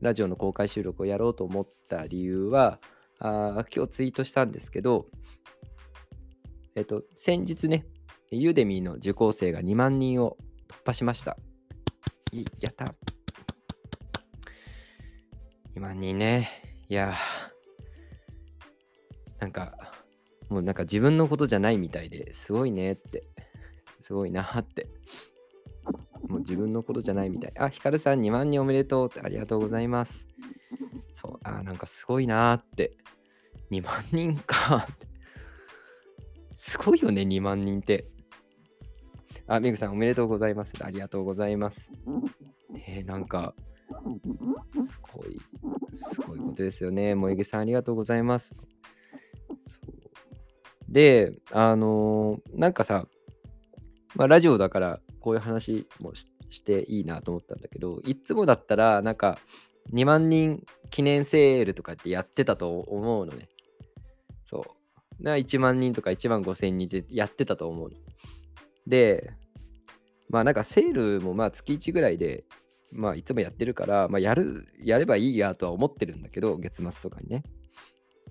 [0.00, 2.80] ラジオの公開収録をやろうと思った理由は、
[3.18, 5.06] あ今日ツイートしたんですけど、
[6.74, 7.86] えっと、先日ね、
[8.30, 10.36] ユーデミーの受講生が2万人を
[10.68, 11.38] 突破しました。
[12.32, 12.94] いやった。
[15.74, 16.50] 2万人ね。
[16.88, 17.14] いや
[19.40, 19.92] なんか、
[20.48, 23.24] もうなんか自分のことじゃないみたいですごいねって、
[24.02, 24.88] すごいなって。
[26.28, 27.52] もう自分のことじゃないみたい。
[27.58, 30.26] あ、ヒカルさん2万人おめでとうってありがとうございます。
[31.12, 32.96] そう、あ、なんかすごいなって。
[33.70, 34.86] 2万人か。
[36.56, 38.06] すごいよね、2万人って。
[39.46, 40.72] あ、メグさんおめでとうございます。
[40.80, 41.90] ありがとうございます。
[42.86, 43.54] えー、なんか、
[44.84, 45.38] すごい、
[45.92, 47.14] すごいことですよね。
[47.14, 48.54] 萌えさんありがとうございます。
[50.88, 53.06] で、あのー、なんかさ、
[54.14, 59.40] まあ、ラジオだからこういう話もしていいなと思ったんだけど、いつもだったら、なんか、
[59.92, 63.48] 2万人記念セールとかってやってたと思うのね。
[64.48, 64.64] そ
[65.18, 65.22] う。
[65.24, 67.96] な1万人とか1万5千人でやってたと思うの。
[68.86, 69.32] で、
[70.30, 72.44] まあなんかセールもまあ月1ぐらいで、
[72.92, 77.42] まあいつもやってるから、まあやる、やればいいやとは思ってるんだけど、月末とかにね。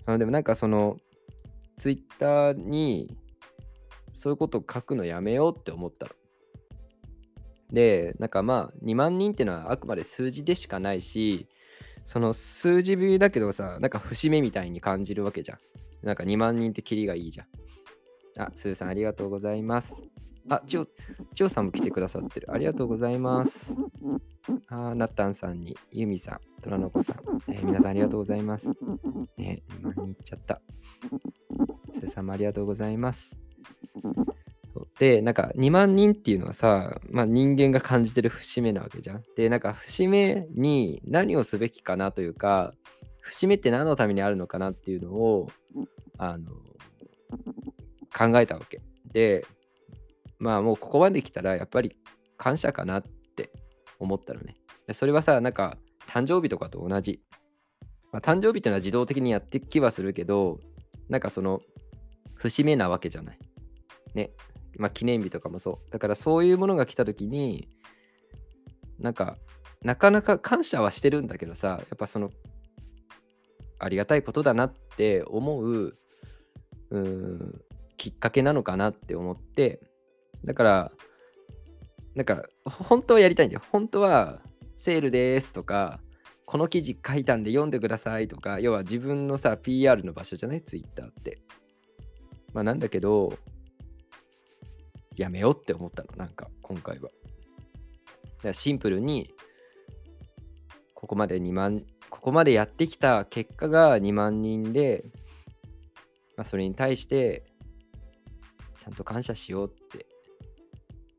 [0.06, 0.96] あのでもなんかその、
[1.76, 3.14] ツイッターに
[4.14, 6.12] そういうこと書くのやめようって思ったの。
[7.72, 11.48] で、なんかまあ2万人っていうのはあくまで数字でしかないし、
[12.04, 15.58] その数字だけどさ、なんか節目みたいに感じるわけじゃん。
[16.06, 17.46] なんか2万人ってキリがいいじゃん。
[18.42, 20.00] あ、スーさんありがとうございます。
[20.48, 20.86] あ、ちお、
[21.34, 22.52] ちおさんも来てくださってる。
[22.52, 23.74] ありがとうございます。
[24.68, 27.16] あ、なったんさんに、ゆみさん、虎の子さん、
[27.52, 28.68] えー、皆さんありがとうございます。
[29.36, 30.60] ね、2万人いっちゃった。
[31.90, 33.36] スーさんもありがとうございます。
[34.98, 39.22] で、なんか2万人っていうのはさ、まあ、人間が感じてる節目なわけじゃん。
[39.36, 42.72] で、なんか節目に何をすべきかなというか、
[43.20, 45.48] 節目って何のためにあるのかなっていうのを、
[46.18, 46.50] あの、
[48.16, 48.80] 考えたわけ。
[49.12, 49.46] で、
[50.38, 51.96] まあもうここまで来たらやっぱり
[52.36, 53.50] 感謝かなって
[53.98, 54.56] 思ったのね。
[54.92, 55.76] それはさ、なんか
[56.08, 57.20] 誕生日とかと同じ。
[58.12, 60.60] まあ、誕生日っていうのは自動的にやってきはするけど、
[61.08, 61.60] なんかその
[62.34, 63.38] 節目なわけじゃない。
[64.14, 64.30] ね。
[64.78, 65.90] まあ記念日とかもそう。
[65.90, 67.68] だからそういうものが来た時に、
[68.98, 69.36] なんか
[69.82, 72.30] なかなか感謝はしてるんだけどさ、やっぱその
[73.78, 75.96] ありがたいことだなって思う、
[76.90, 77.60] うん
[77.98, 79.80] きっかけなのかなって思って、
[80.44, 80.92] だから、
[82.14, 83.62] なんか、本当はやりたいんだよ。
[83.72, 84.42] 本当は、
[84.76, 86.00] セールですとか、
[86.44, 90.62] この記事書いたんで読んでくださいとか、要は自分のさ、PR の場所じゃない？
[90.62, 91.40] ツイッターって。
[92.52, 93.36] まあなんだけど、
[95.16, 97.08] やめようって思ったの、なんか、今回は。
[97.08, 99.32] だからシンプルに、
[100.94, 105.04] ここまで2万、ここまでやってきた結果が2万人で、
[106.36, 107.44] まあ、それに対して、
[108.80, 110.06] ちゃんと感謝しようって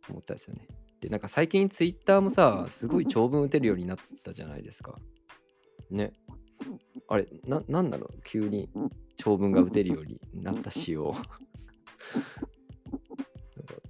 [0.10, 0.68] 思ったんですよね。
[1.02, 4.98] で、なんか最近ツイッターもさ、すごい長文打てるようになったじゃないですか。
[5.90, 6.14] ね。
[7.08, 8.10] あれ、な、なんなの？
[8.26, 8.70] 急に
[9.16, 11.16] 長文が打てるようになった仕様。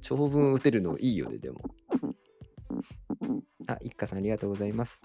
[0.07, 1.59] 長文打てるのいいよね、でも。
[3.67, 5.01] あ、一家さんありがとうございます。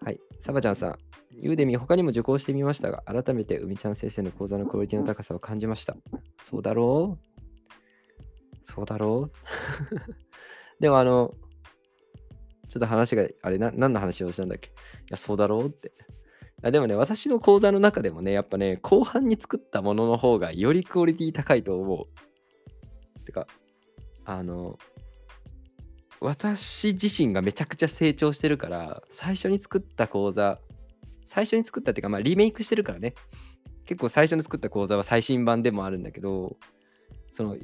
[0.00, 0.18] はい。
[0.40, 0.98] サバちゃんさん、
[1.30, 5.96] ユーデミ他にも受講してみましたが、改めて海ちゃん先生の講座のクオリティの高さを感じました。
[6.40, 9.32] そうだろうそうだろう
[10.82, 11.32] でもあの、
[12.68, 14.70] ちょっと話が、あれな、何の話をしたんだっけ？
[14.70, 14.72] い
[15.10, 15.92] や、そうだろうって。
[16.64, 23.24] あでもね、私の講座の中でもね、やっぱね、後半に作ったものの方がよりクオリティ高いと思う。
[23.24, 23.46] てか、
[24.24, 24.78] あの、
[26.20, 30.58] 私自身がめちゃくちゃ成長してるから、最初に作った講座、
[31.26, 33.14] 最初に作ったっていうか、まあリメイクしてるからね。
[33.84, 36.56] 結構最初に作った講座は最新版でもあるんだけど、
[37.32, 37.56] その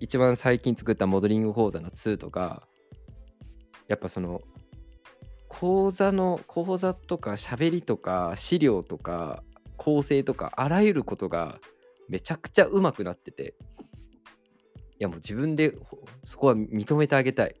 [0.00, 2.66] 一番最近作ったモデリング講座の2とか、
[3.88, 4.40] やっぱその、
[5.48, 9.42] 講座の講座とか喋りとか資料とか
[9.76, 11.58] 構成とかあらゆることが
[12.08, 13.54] めちゃくちゃうまくなってて
[14.98, 15.74] やもう自分で
[16.24, 17.54] そこは認めてあげたい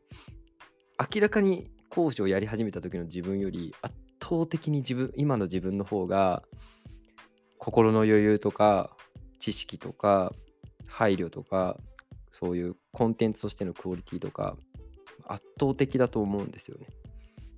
[1.14, 6.42] 明らかに講師をやり始めた時の自分より圧倒的に自分今の自分の方が
[7.58, 8.90] 心の余裕とか
[9.38, 10.32] 知識とか
[10.88, 11.76] 配慮とか
[12.30, 14.56] そういうコンテンツとしてのクオリティとか
[15.26, 16.86] 圧倒的だと思うんですよね。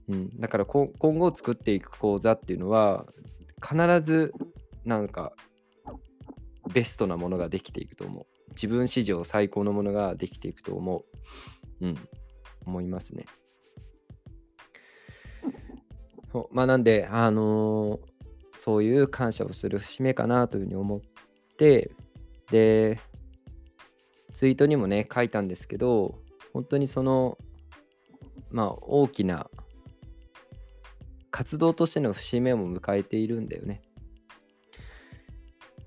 [0.08, 3.06] うん、だから今後作っていく講座っていうのは
[3.62, 4.32] 必ず
[4.84, 5.32] なんか
[6.72, 8.26] ベストなものができていくと思う。
[8.50, 11.04] 自分史上最高のものができていくと思
[11.80, 11.86] う。
[11.86, 11.96] うん、
[12.66, 13.26] 思いますね。
[16.52, 21.00] まあなんで、あのー、そういう感謝をする節目かなというふうに思っ
[21.58, 21.90] て、
[22.50, 23.00] で、
[24.34, 26.18] ツイートにもね、書いたんですけど、
[26.52, 27.38] 本当にその、
[28.50, 29.50] まあ大きな
[31.30, 33.82] 活動としての節目を迎えているんだよね。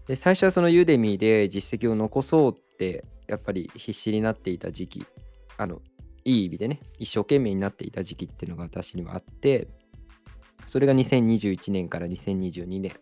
[0.07, 5.05] で、最初はそのユーデミーで実績を残そうって、やっぱり必死になっていた時期、
[5.57, 5.81] あの、
[6.25, 9.67] いい意味でね、一生懸命になっていた時期っていうのが私にはあって、
[10.65, 12.93] それが2021年から2022年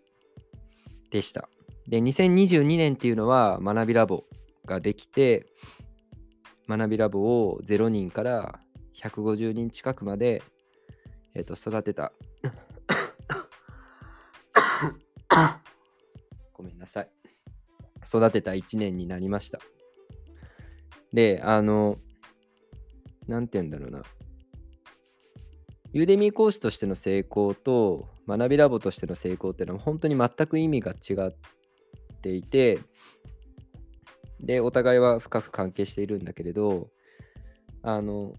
[1.09, 1.49] でした。
[1.87, 4.23] で、2022年っていうのは学びラボ
[4.65, 5.45] ができて、
[6.67, 8.59] 学びラボを0人から
[8.95, 10.43] 150人近くまで、
[11.33, 12.13] えー、と育てた。
[16.81, 17.09] なさい。
[18.05, 19.59] 育てた1年になりました。
[21.13, 21.97] で、あの、
[23.27, 24.03] なんて言うんだろうな。
[25.93, 31.31] ユーデミー講師としての成功と学びラボとしての成功っていうのは本当に全く意味が違っ
[32.21, 32.79] ていて
[34.39, 36.87] でお互いは深く関係しているんだけれど
[37.83, 38.33] あの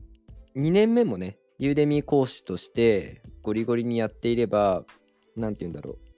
[0.57, 4.85] 2年目もねユーデミー講師としてゴリゴリにやっていれば
[5.37, 6.12] 何て言うんだろう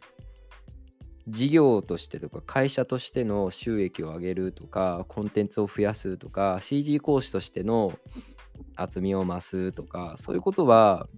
[1.29, 7.99] 事業としてとか会社としての収益を上げるとかコンテンツを増やすとか CG 講師としての
[8.77, 11.09] 厚みを増すとかそういうことは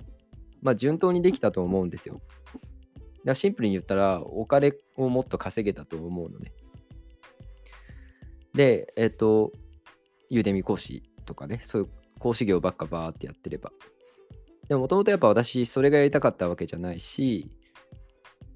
[0.66, 2.20] まあ、順当にできたと思うんですよ。
[3.24, 6.52] だシンプルに言ったら、お金をもっと稼げたと思うのね。
[8.52, 9.52] で、えっ、と、
[10.28, 11.88] ユーデミ講師とかね、そういう
[12.18, 13.70] 講師業ばっかバーってやってれば。
[14.68, 17.48] でも、もともとやっぱ私、それがやりたかったわけじゃないし、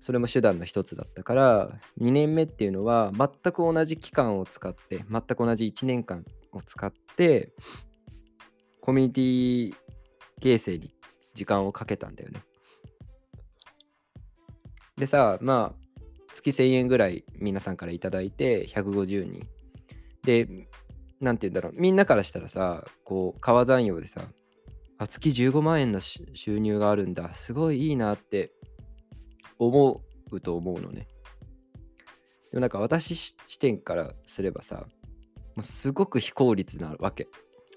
[0.00, 7.52] それも手段の一つだったから、2年目っていうのは、全く同じ期間を使って、全く同じ1年間を使って、
[8.80, 9.74] コミュニティ
[10.40, 10.94] 形成に
[11.34, 12.42] 時間をかけたんだよね。
[14.96, 15.90] でさ、まあ、
[16.32, 19.46] 月1000円ぐらい皆さんから頂いて、150人。
[20.24, 20.48] で、
[21.20, 24.28] なんて言うんだろう、みんなからしたらさ、こう、川残用でさ、
[24.96, 28.52] あ、月15万円の収入があるんだ、すごいいいなって
[29.60, 31.06] 思うと思うのね。
[32.50, 34.86] でもなんか私視点からすればさ、
[35.54, 37.28] もうすごく非効率なわけ。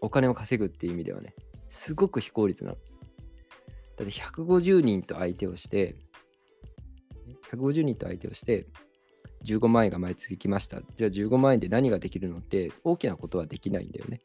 [0.02, 1.36] お金を稼ぐっていう意味ではね、
[1.70, 2.78] すごく非効率なの。
[3.98, 5.96] だって150人と相手をして、
[7.52, 8.68] 150人と相手をして、
[9.46, 10.82] 15万円が毎月来ました。
[10.96, 14.22] じゃあ15万円で何ができるのって大きなことはできないんだよね。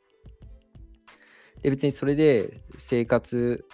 [1.62, 3.64] で、別にそれで生活、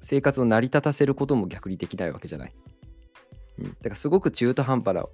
[0.00, 2.54] 生活を成り立たせることも逆にできないわけじゃない。
[3.58, 3.64] うん。
[3.64, 5.06] だからすごく中途半端な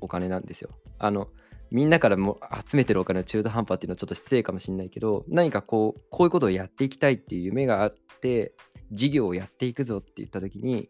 [0.00, 0.70] お金なんですよ。
[0.98, 1.28] あの、
[1.70, 8.54] みんなからも集めてるお金の中途半端っていうのはちょっと失礼かもしれないけど、何かこう、こういうことをやっていきたいっていう夢があって、
[8.92, 10.88] 事業をやっていくぞって言った時に、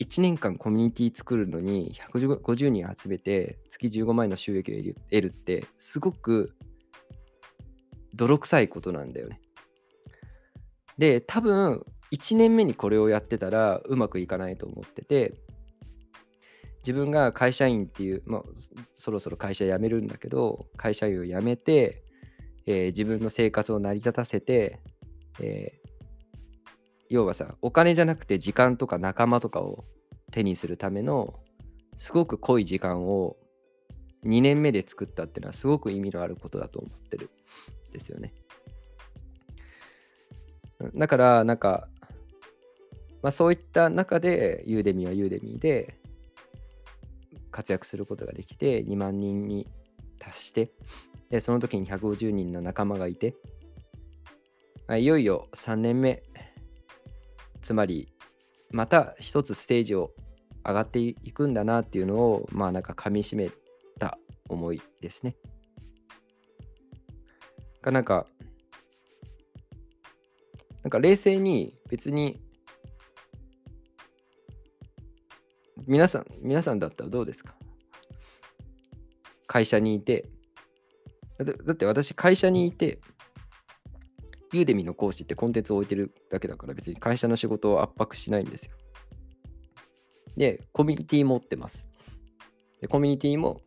[0.00, 6.56] 1年間コミュニティ作るのに150人集めて月15万円の収益を得るってすごく
[8.14, 9.40] 泥臭いことなんだよね。
[10.98, 15.34] で、多分1年目にこれをやってたらうまくいかないと思ってて、
[16.82, 18.42] 自分が会社員っていう、まあ、
[18.96, 22.02] そろそろ会社辞めるんだけど、会社員を辞めて、
[22.66, 24.80] えー、自分の生活を成り立たせて、
[25.40, 25.88] えー、
[27.08, 29.84] 要はさ、お金じゃなくて時間とか仲間とかを
[30.32, 31.34] 手にするための、
[31.98, 33.36] すごく濃い時間を
[34.24, 37.30] 2年目で作ったっていうのはすごく意味のあることだと思ってる
[37.90, 38.34] んですよね。
[40.96, 41.88] だから、なんか、
[43.22, 46.01] まあそういった中で、ユーデミはユーデミで、
[47.52, 49.68] 活躍することができて2万人に
[50.18, 50.72] 達して
[51.30, 53.36] でその時に150人の仲間がいて
[54.88, 56.22] まあいよいよ3年目
[57.62, 58.12] つまり
[58.72, 60.10] また一つステージを
[60.64, 63.50] 上がっていくんだなっていうのをまあなんか噛みしめ
[63.98, 65.36] た思いですね。
[67.82, 68.26] がなんか
[70.82, 72.40] なんか冷静に別に
[75.86, 77.54] 皆さん、皆さんだったらどうですか？
[79.46, 80.28] 会社にいて、
[81.38, 83.00] だって私、会社にいて、
[84.52, 88.72] ユーデミの講師ってコンテンツを置いてるだけだから別に会社の仕事を圧迫しないんですよ。
[90.36, 91.86] で、コミュニティ持ってます。
[92.80, 93.60] で、コミュニティも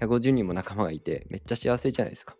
[0.00, 2.36] 150人も仲間がいてめっちゃ幸せじゃないですか。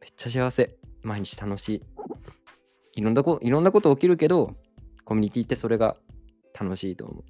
[0.00, 0.76] めっちゃ幸せ。
[1.02, 1.82] 毎日楽しい。
[2.96, 4.54] いろんなこいろんなこと起きるけど、
[5.04, 5.96] コミュニティってそれが
[6.58, 7.24] 楽しいと思う。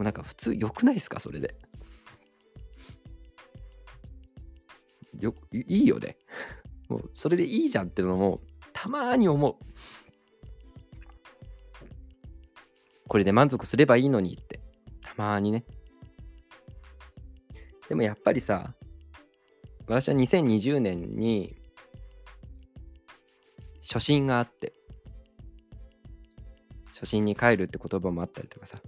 [0.00, 1.20] もうなんか普通良くないですか？
[1.20, 1.54] それで。
[5.18, 6.16] よいいよね。
[6.88, 8.40] もうそれでいいじゃんっていうのも
[8.72, 9.56] たまに思う。
[13.06, 14.60] これで満足すればいいのにって、
[15.02, 15.66] たまにね。
[17.90, 18.72] でもやっぱりさ、
[19.86, 21.60] 私は2020年に
[23.82, 24.72] 初心があって、
[26.94, 28.80] 初心に帰るって言葉もあったりとかさ、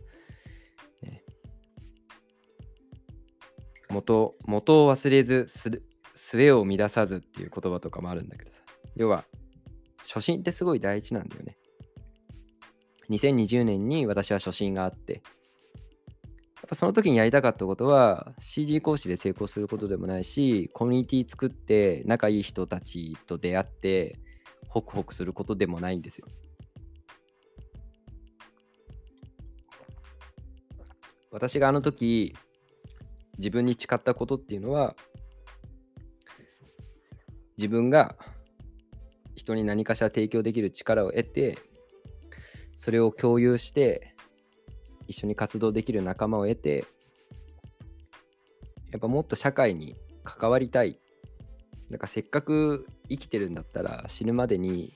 [3.93, 5.83] 元元を忘れずす
[6.15, 8.59] 末を乱さずっていう言葉とかもあるんだけどさ。
[8.97, 9.25] 要は、
[10.03, 11.57] 初心ってすごい大事なんだよね。
[13.11, 15.21] 2020年に私は初心があって、や
[16.67, 24.19] っぱその時にやりたかったことは CG 講師で成功することでもないし、コミュニティ作って仲いい人たちと出会って
[24.69, 26.27] ホクホクすることでもないんですよ。
[31.31, 32.35] 私があの時
[33.39, 34.95] 自分に誓ったことっていうのは
[37.57, 38.17] 自分が
[39.35, 41.59] 人に何かしら提供できる力を得て
[42.77, 44.15] それを共有して
[45.09, 46.85] 一緒に活動できる仲間を得て
[48.91, 50.99] やっぱもっと社会に関わりたい
[51.91, 54.95] なんかせっかく生きてるんだったら死ぬまでに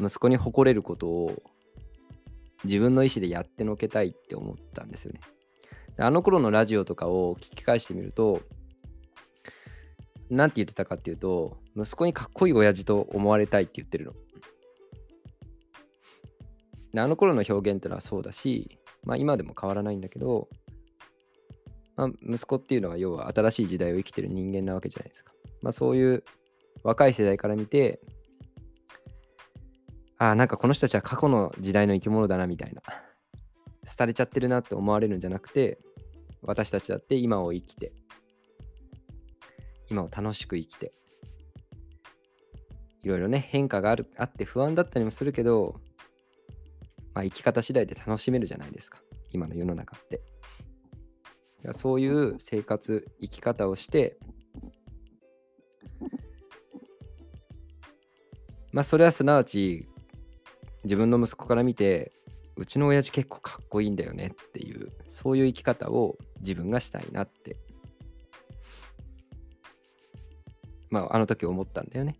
[0.00, 1.42] 息子に誇れることを
[2.64, 5.20] 自分の意思でやってのけたいって思ったんですよね。
[5.98, 8.40] あの頃のラジオとかを聞き返してみると
[10.30, 14.12] なんて言ってたかっていうと、息子にかっこいい親父と思われたいって言ってるの。
[16.92, 20.48] であの頃の表現ってのはそうだし、まあ今でも変わらないんだけど、
[21.96, 25.32] まあ、息子っていうのは要は新しい時代を生きてる人間なわけじゃないですか。
[25.62, 26.24] まあそういう
[26.82, 28.00] 若い世代から見て、
[30.18, 32.82] ああ、なんかこの人たちは過去の時代の生き物だなみたいな。
[33.96, 35.78] 廃れちゃってるなって思われるんじゃなくて、
[36.42, 37.92] 私たちだって今を生きて、
[39.90, 40.92] 今を楽しく生きて
[43.02, 45.80] いろいろね変化があるあって不安だったりもするけど、
[47.14, 48.98] まあ、生き方次第で楽しめるじゃないですか。
[49.32, 50.20] 今の世の中って。
[51.74, 54.16] そういう生活生き方をして
[58.72, 59.88] まあそれはすなわち
[60.84, 62.12] 自分の息子から見て
[62.58, 67.56] うちの親父結構かっこいいんだよねっていうそういう生き方を自分がしたいなって
[70.90, 72.18] まあ、あの時思ったんだよね。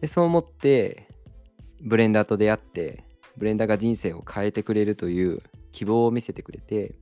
[0.00, 1.08] で、そう思って、
[1.82, 3.04] ブレンダーと出会って、
[3.36, 5.42] ブレンダーが人生を変えてくれるという
[5.72, 6.94] 希望を見せてくれて、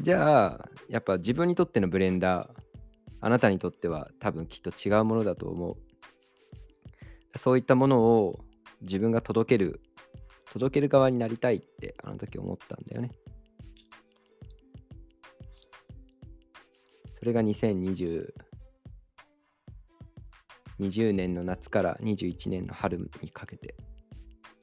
[0.00, 2.48] じゃあ、やっぱ自分にとっての Blender、
[3.20, 5.76] あなたにとっては多分きっと違うものだと思う。
[7.36, 8.44] そういったものを
[8.82, 9.80] 自分が届ける、
[10.50, 13.10] 届ける側になりたいってあの時思ったんだよね。
[17.14, 18.32] それが2020
[20.80, 23.76] 20年の夏から21年の春にかけて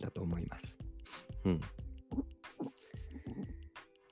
[0.01, 0.77] だと思います。
[1.45, 1.61] うん。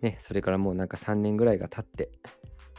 [0.02, 2.12] ね、それからもうなんか3年ぐらいが経って、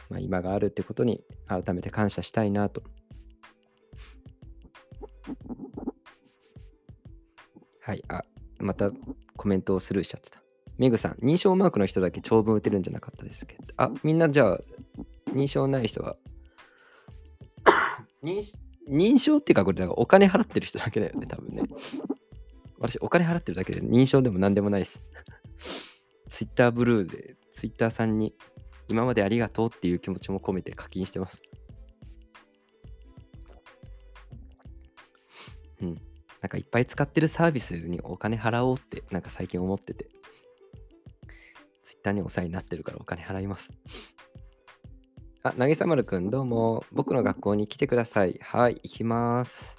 [0.09, 2.81] まあ、今があるってことに改めて感謝したいなと。
[7.89, 8.23] はい、あ、
[8.59, 8.91] また
[9.35, 10.39] コメントをスルーしちゃってた。
[10.77, 13.63] メグさん、認証マークの人だけ長文打てるんじゃなかったですけど。
[13.77, 14.59] あ、みんなじゃあ
[15.31, 16.15] 認証ない人は？
[18.21, 18.43] 認、
[18.87, 21.63] 認証っていうかこれなんかお金払ってる人だけだよね、多分ね。
[22.77, 25.01] 私、お金払ってるだけで認証でも何でもないです。
[26.29, 28.35] ツイッターブルーで、ツイッターさんに
[28.87, 31.41] 今までありがとうっていう気持ちも込めて課金してます。
[35.81, 36.08] うん。
[36.41, 40.09] なんかいっぱい使ってるサービスにお金払おうってなんか最近思ってて。
[41.83, 43.73] ツイッターにお世話になってるからお金払います。
[45.41, 46.85] あ、なぎさまるくん、どうも。
[46.91, 48.39] 僕の学校に来てください。
[48.41, 49.77] はい、行きます。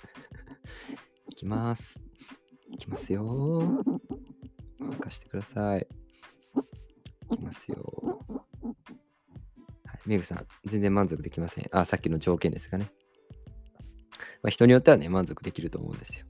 [1.30, 2.00] 行きます。
[2.70, 3.84] 行きますよ。
[4.78, 5.86] 任してください。
[7.30, 8.24] 行きますよ。
[9.84, 11.68] はい、メグさん、全然満足できません。
[11.72, 12.90] あ、さっきの条件ですがね。
[14.42, 16.26] まあ、人によってはね、満足できると思うんですよ。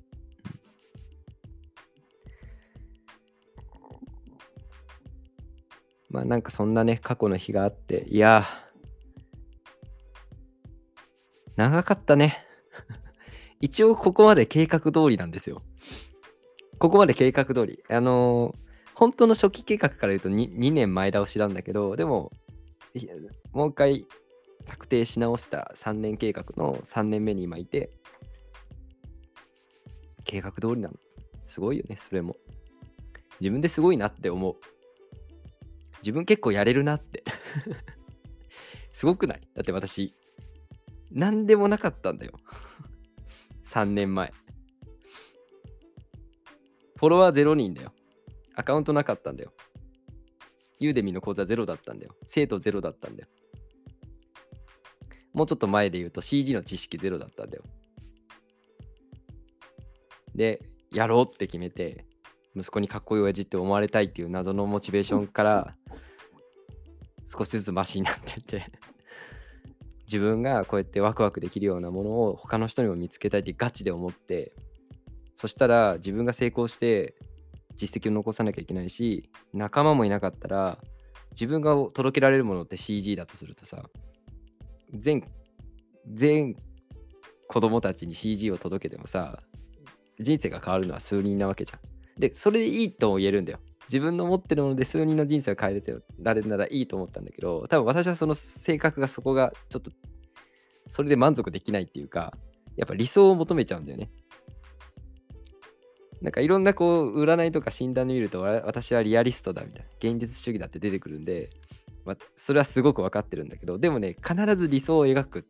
[6.31, 8.47] なんかそんなね、過去の日があって、いや
[11.57, 12.47] 長かったね。
[13.61, 15.61] 一応ここまで計画通りなんですよ。
[16.79, 17.83] ここまで計画通り。
[17.89, 22.31] あのー、本当の初期計画から言うと 2, 2年前倒しなんだけど、でも、
[23.51, 24.07] もう一回
[24.67, 27.91] 策定し直した3年計画の3年目に今いて、
[30.23, 30.95] 計画通りなの。
[31.49, 32.37] すごいよね、それも。
[33.41, 34.55] 自分ですごいなって思う。
[36.01, 37.25] 自分結構やれるなって
[38.93, 39.41] すごくない？
[39.55, 40.15] だって私、
[41.11, 42.33] 何でもなかったんだよ
[43.67, 44.33] 3年前。
[46.97, 47.93] フォロワー0人だよ。
[48.55, 49.53] アカウントなかったんだよ。
[50.81, 52.15] ユーデミの講座ゼロだったんだよ。
[52.27, 53.29] 生徒ゼロだったんだよ。
[55.33, 57.63] もうちょっと前で言うと CG の知識ゼロだったんだよ。
[60.35, 60.61] で、
[60.93, 62.05] やろうって決めて、
[62.57, 65.75] 息子にかっこいい親父って思われたいっていう謎のモチベーションから
[67.33, 68.73] 少しずつマシになってて
[70.07, 74.53] 自分がこうやってワクワクできるようなものを他の人にも見つけたいってガチで思って
[75.37, 77.15] そしたら自分が成功して
[77.77, 80.79] 実績を残さなきゃいけないし仲間もいなかったら
[81.31, 83.85] 自分が届けられるものって CG だとするとさ
[84.93, 85.23] 全
[86.13, 86.57] 全
[87.47, 89.41] 子供たちに CG を届けてもさ
[90.19, 92.00] 人生が変わるのは数人なわけじゃん。
[92.21, 93.59] で、それでいいとも言えるんだよ。
[93.89, 99.91] 自分の持ってるもので数人の人生を変えれてられるならいいと思ったんだけど、多分私はその性格がそこがちょっと、
[100.89, 102.33] それで満足できないっていうか、
[102.77, 104.11] やっぱ理想を求めちゃうんだよね。
[106.23, 111.51] なんかいろんなこう占いとか診断で見ると私はリアリストだみたいな現実主義だって出てくるんで、
[112.05, 115.47] まあ、それはすごく分かってるんだけどでもね必ず理想を描く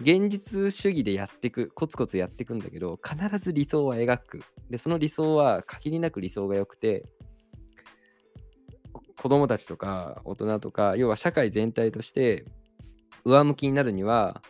[0.00, 4.40] 現実主義でやっていく、コツコツやっていくんだけど、必ず理想は描く。
[4.70, 7.04] で、その理想は限りなく理想が良くて、
[9.16, 12.44] 子供たちとか大人とか、要は社会全体として
[13.24, 14.42] 上向きになるには、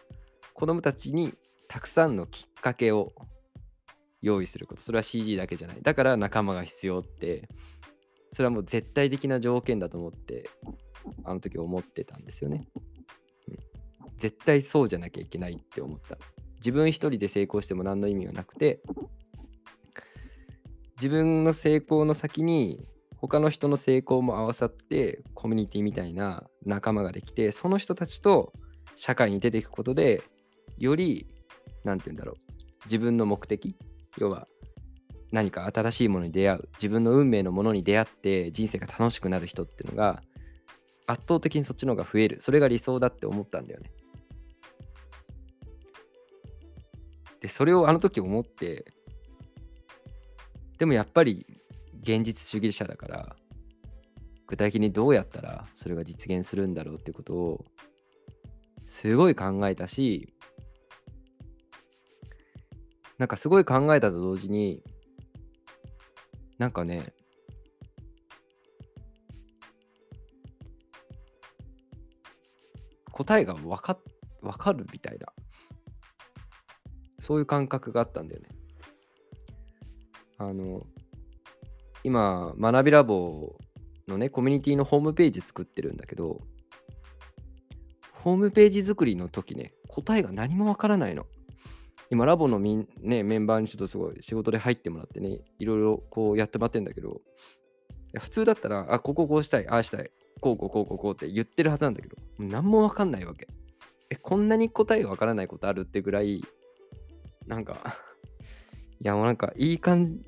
[0.54, 1.34] 子供たちに
[1.68, 3.12] たくさんのきっかけを
[4.22, 4.82] 用意すること。
[4.82, 5.82] それは CG だけじゃない。
[5.82, 7.48] だから仲間が必要って、
[8.32, 10.48] それはもう絶対的な条件だと思って、
[11.24, 12.66] あの時思ってたんですよね。
[14.22, 16.16] 絶対そうじゃなきゃいけないって思った。
[16.58, 18.80] 自分一人で成功しても何の意味がなくて、
[20.94, 28.52] 自分の成功の先に他の人の成功も合わさってコミュニティみたいな仲間ができてその人たちと
[28.94, 30.22] 社会に出ていくことで
[30.78, 31.26] より
[31.82, 32.36] 何て言うんだろう。
[32.84, 33.76] 自分の目的
[34.18, 34.46] 要は
[35.32, 36.68] 何か新しいものに出会う。
[36.74, 40.22] 自分の運命のものに出会って人生が楽しくなる人っていうのが
[41.08, 42.40] 圧倒的にそっちの方が増える。
[42.40, 43.90] それが理想だって思ったんだよね。
[47.42, 48.84] で、それをあの時思って、
[50.78, 51.44] でもやっぱり
[52.00, 53.36] 現実主義者だから、
[54.46, 57.64] 具体的にどうやったらそれが実現するんだろうってことを。
[58.86, 60.34] すごい考えたし、
[63.16, 64.82] なんかすごい考えたと同時に、
[66.58, 67.14] なんかね、
[73.12, 73.98] 答えが分か
[74.42, 75.26] 分かるみたいな。
[77.22, 78.48] そういう感覚があったんだよね。
[80.38, 80.84] あの、
[82.02, 83.56] 今、学びラボ
[84.08, 86.40] のね、コミュニティのホームページ作ってるんだけど、
[88.14, 91.26] ホームページ作りの時ね、答えが何もわからないの。
[92.10, 97.20] 今、ラボのみん、ね、メンバーにちょっとすごい仕事で入ってもらってね、いろいろこうやってもらってんだけど、
[98.20, 100.10] 普通だったら、あ、こここうしたい、ああしたい、
[100.40, 103.46] こうこうこうこうこうって言ってるはずなんだけど、何もわかんないわけ。
[104.10, 106.42] え、こんなに答えがわからないことあるってぐらい、
[107.46, 107.98] なんか
[109.00, 110.20] いやもうなんかいい感じ、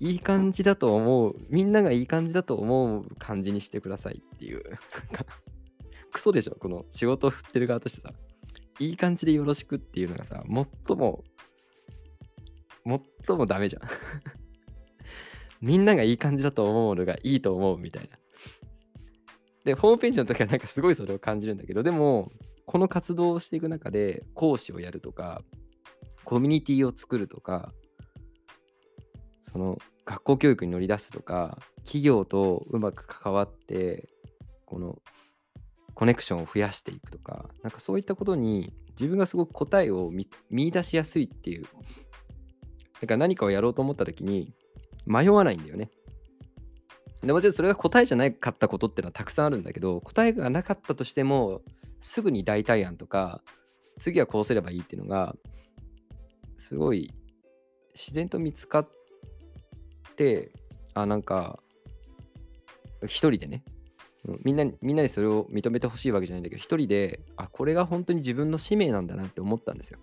[0.00, 4.62] いい感じだと思う、みんながいい感じだと思う感じにしてくださいっていう、
[6.12, 8.12] クソでしょ、この仕事を振ってる側としてさ、
[8.78, 11.24] いい感じでよろしくっていうのがさ、最も、
[13.26, 13.82] 最もダメじゃん。
[15.60, 18.18] みんながいい感じだと思うのがいいと思うみたいな。
[19.64, 22.32] で、ホームページの時はなんかすごいそれを感じるんだけど、でも、
[22.64, 25.44] この活動をしていく中で講師をやるとか、
[26.24, 27.72] コミュニティを作るとか、
[29.42, 34.08] その学校教育に乗り出すとか、企業とうまく関わって、
[34.66, 34.98] この
[35.94, 40.10] コネクションを増やしていくとか、なんかそういったことに自分がすごく答えを
[40.50, 41.64] 見出しやすいっていう。
[43.00, 44.54] だから何かをやろうと思った時に
[45.06, 45.90] 迷わないんだよね。
[47.22, 51.62] でもちろんそれが答えじゃなかったことってのはたくさんあるんだけど、答えがなかったとしても、
[52.00, 53.42] すぐに代替案とか、
[53.98, 55.36] 次はこうすればいいっていうのが
[56.60, 57.12] すごい
[57.94, 58.88] 自然と見つかっ
[60.16, 60.52] て
[60.94, 61.58] あなんか
[63.04, 63.64] 一人でね、
[64.44, 69.98] みんなにみんなにそれを認めてほしいわけじゃないんだけど一人であこれが本当に自分の使命なんだなって思ったんですよ。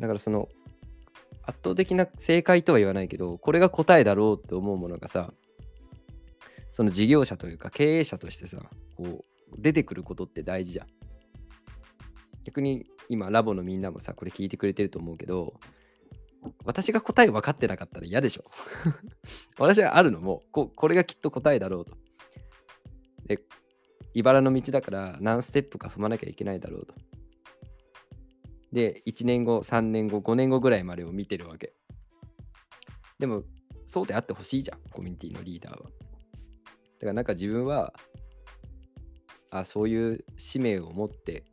[0.00, 0.48] だからその
[1.44, 5.32] 圧倒的な正解とは言わないけどこれが答えだろうと思うものがさ
[6.72, 8.58] その事業者というか経営者としてさ
[8.96, 9.24] こう
[9.56, 11.03] 出てくることって大事じゃん。
[12.44, 15.54] 逆に今ラボのみんなもさこれ聞いてくれてると思うけど
[16.64, 18.44] 私が答え分かってなかったら嫌でしょ。
[19.58, 21.96] 私はあるのもここれがきっと答えだろうと。
[23.26, 23.40] で
[24.12, 26.94] 茨の道だから何ステップか踏まなきゃいけないだろうと。
[28.72, 31.72] で1年後3年後5年後ぐらいまでを見てるわけ。
[33.18, 33.44] でも
[33.86, 35.88] そうであってほしいじゃんコミュニティのリーダーは。
[35.88, 37.94] だからなんか自分は
[39.50, 41.44] あそういう使命を持って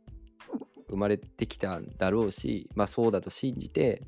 [0.92, 4.02] 生まれてきたんだろうし、まあそうだと信じて、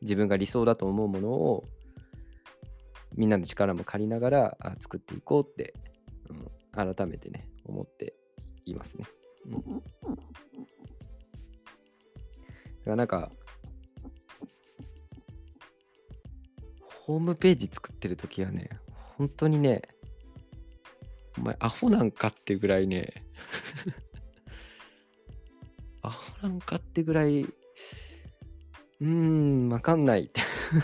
[0.00, 1.64] 自分が理想だと思うものを
[3.14, 5.74] みんなの力も借りながら作っていこうって、
[6.30, 8.14] うん、改めてね、思って
[8.64, 9.04] いますね。
[9.46, 9.82] うん、だか
[12.86, 13.30] らなんか、
[17.06, 18.70] ホームページ作ってるときはね、
[19.18, 19.82] 本当にね、
[21.38, 23.12] お前アホなんかってぐらいね
[26.02, 30.40] アホなんかってぐらい、うーん、わかんないって。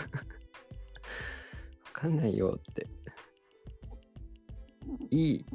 [1.85, 2.87] わかんないよって。
[5.09, 5.45] いい、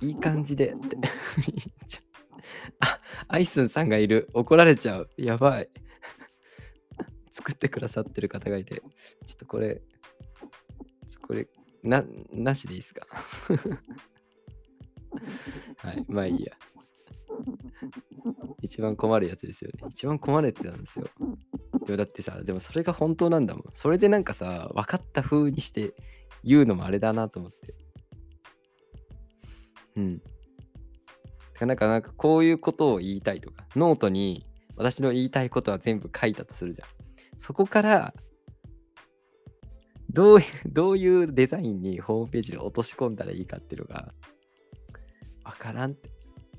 [0.00, 0.96] いい感じでって。
[2.80, 4.30] あ、アイスンさんがいる。
[4.32, 5.10] 怒られちゃう。
[5.16, 5.68] やばい。
[7.32, 8.76] 作ってくださってる方がいて。
[8.76, 9.82] ちょっとこれ、
[11.26, 11.46] これ、
[11.82, 13.06] な、なしでいいですか？
[15.78, 16.56] はい、まあいいや。
[18.62, 19.88] 一番困るやつですよね。
[19.90, 21.06] 一番困るやつなんですよ。
[21.86, 23.64] でもだってさ、でもそれが本当なんだもん。
[23.74, 25.94] それでなんかさ、分かった風にして
[26.44, 27.74] 言うのもあれだなと思って。
[29.96, 30.22] うん。
[31.60, 36.88] なんかなんかこういうことを言いたいとか、ノートに私の言いたいことは全部書いたとするじゃん。
[37.38, 38.14] そこから
[40.10, 44.12] どういう、どういうデザインにホームページで落とし込んだらいいかっていうのが、
[45.44, 46.10] わからんって。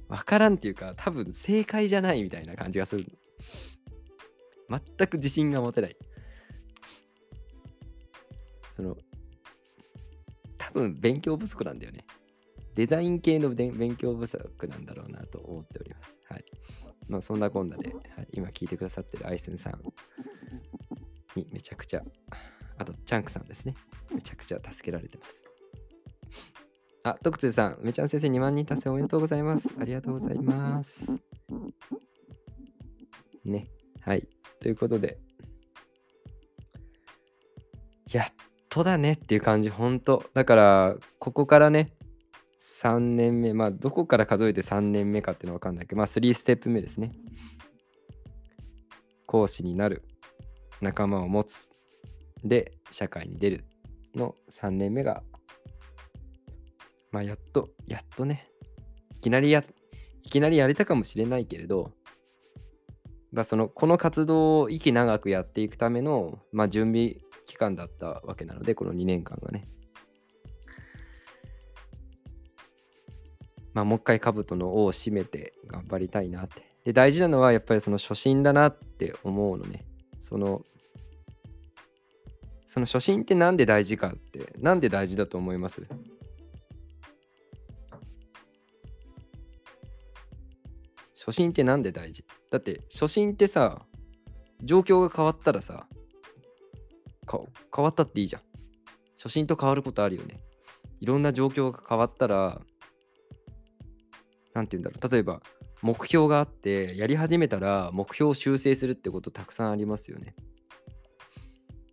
[0.10, 3.06] わからんっていうか、多分正解じゃないみたいな感じがする。
[4.70, 5.96] 全く自信が持てない。
[8.76, 8.98] その、
[10.58, 12.06] 多分勉強不足なんだよね。
[12.76, 16.34] デザイン系の勉強不足なんだろうなと思っております。
[16.34, 16.46] はい。
[17.08, 19.82] まあそんなこんなで、はい、今聞いてくださってるアイスンさん
[21.36, 22.04] にめちゃくちゃ、
[22.78, 23.76] あとチャンクさんですね。
[24.14, 25.36] めちゃくちゃ助けられてます。
[27.10, 29.70] あ、徳津さん、めちゃん先生2万人達成おめでとうございます。
[29.80, 31.06] ありがとうございます。
[33.46, 33.68] ね。
[34.02, 34.28] はい。
[34.60, 35.20] ということで、
[38.12, 38.26] やっ
[38.70, 40.26] とだねっていう感じ、ほんと。
[40.34, 41.94] だから、ここからね、
[42.82, 47.12] 3年目、まあ、どこから数えて3年目かっていうのはわかんないけど、まあ、3ステップ目ですね。
[49.26, 50.04] 講師になる、
[50.82, 51.70] 仲間を持つ、
[52.44, 53.66] で、社会に出る
[54.16, 55.24] の3年目が
[57.12, 58.50] まあ、やっと、やっとね、
[59.18, 59.64] いきなりや、
[60.24, 61.92] いきなりやれたかもしれないけれど、
[63.32, 69.68] まあ、その、この活動を息長くやっていくための、まあ、準備期間だったわけなので、この2年間がね。
[73.74, 76.64] まあ、もう一回兜の尾を締めて頑張りたいなって。
[76.86, 79.86] で、大事なのはやっぱりその初心だなって思うのね。
[80.20, 80.64] その、
[82.68, 85.88] その初心ってなんで大事かって、なんで大事だと思います？
[91.26, 92.24] 初心ってなんで大事？
[92.50, 93.86] だって初心ってさ
[94.64, 95.86] 状況が変わったらさ
[97.30, 98.42] 変わったっていいじゃん。
[99.18, 100.40] 初心と変わることあるよね。
[101.02, 102.62] いろんな状況が変わったら
[104.54, 105.12] 何て言うんだろう。
[105.12, 105.42] 例えば
[105.82, 110.36] 目標があってやり始めたら目標を修正するってことたくさんありますよね。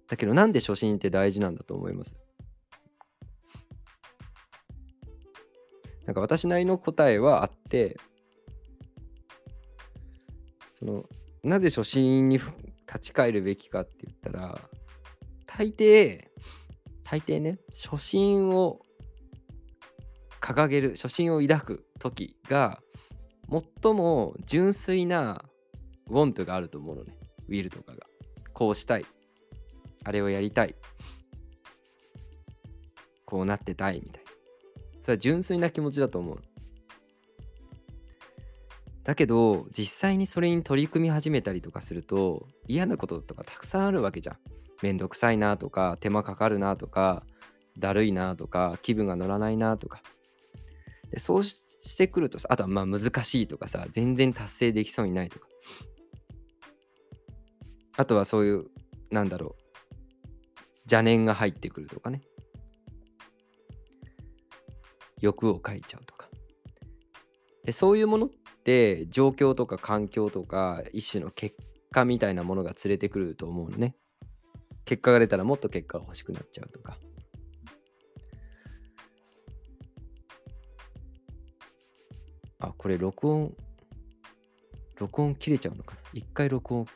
[0.08, 2.16] だけどなんで初心って大事なんだと思います？
[6.06, 7.96] なんか私なりの答えはあって
[10.78, 11.04] その
[11.42, 12.38] なぜ初心に
[12.86, 14.60] 立ち返るべきかって言ったら
[15.46, 16.26] 大抵
[17.02, 18.80] 大抵ね初心を
[20.40, 22.80] 掲げる初心を抱く時が
[23.82, 25.44] 最も純粋な
[26.08, 27.16] ウォントがあると思うのね。
[27.48, 28.06] ウィルとかが。
[28.52, 29.06] こうしたい。
[30.04, 30.74] あれをやりたい。
[33.24, 34.30] こうなってたいみたいな。
[35.02, 36.40] それは純粋な気持ちだと思う
[39.06, 44.36] だけど実際にそれに取り組み始めたりとかすると嫌なこととかたくさんあるわけじゃん。
[44.82, 47.22] めんどくさいなとか手間かかるなとか
[47.78, 50.02] だるいなとか気分が乗らないなとか。
[51.12, 55.46] でそうしてくるとさあとはまあ難しいとかさ全然達成できそうにないとか。
[57.98, 58.66] あとはそういう
[59.12, 59.62] なんだろう。
[60.80, 62.22] 邪念が入ってくるとかね。
[65.20, 66.28] 欲をかいちゃうとか。
[67.62, 68.30] でそういうものっ
[68.66, 71.54] て状況とか環境とか一種の結
[71.92, 73.94] 果みたいなものが連れてくると思うのね。
[74.84, 76.96] 結果が出たらもっと結果が欲しくなっちゃうとか。
[82.58, 83.54] あこれ録音
[84.98, 86.00] 録音切れちゃうのかな？
[86.12, 86.86] 一回録音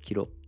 [0.00, 0.43] 切ろう。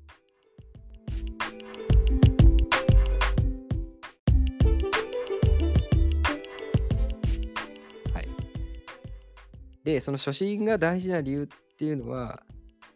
[9.87, 12.43] で、その初心が大事な理由っていうのは、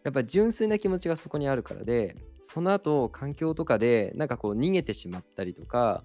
[0.03, 6.03] やっぱ純粋な気持ちがそこにあるからで、その後環境とかでなんかこう逃げてしまったりとか、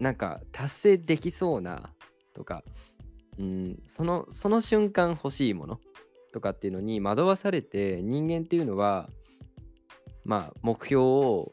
[0.00, 1.90] なんか達成できそうな
[2.32, 2.64] とか、
[3.38, 5.78] うん、そのその瞬間欲しいもの
[6.32, 9.10] とかっていうのに惑わされて人間っていうのは
[10.24, 11.52] まあ目標を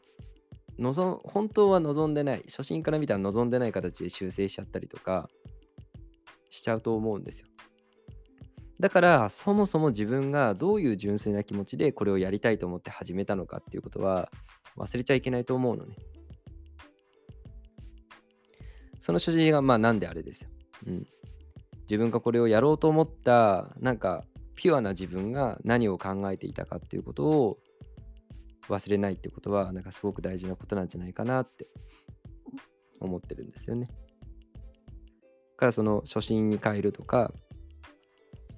[0.78, 5.28] 望本当は望んでない初心から見たら望んでない形で修正しちゃったりとか
[6.50, 7.46] しちゃうと思うんですよ。
[8.82, 14.28] だからそもそも自分がどういう純粋な気持ちでこれをやりたいと思って始めたのかっていうことは
[14.76, 15.94] 忘れちゃいけないと思うのね。
[18.98, 20.50] その所持がまあなんであれですよ。
[20.88, 21.06] うん。
[21.82, 24.24] 自分がこれをやろうと思ったなんか
[24.56, 27.58] ピュアな自分が何を考えていたかっていうことを
[28.68, 31.68] 忘れないってことはなんかすごく大事なことなんじゃないかなって
[32.98, 33.88] 思ってるんですよね。
[35.56, 37.32] からその初心に変えるとか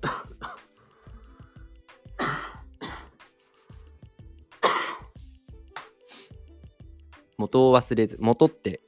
[7.39, 8.81] 元を忘れず、元って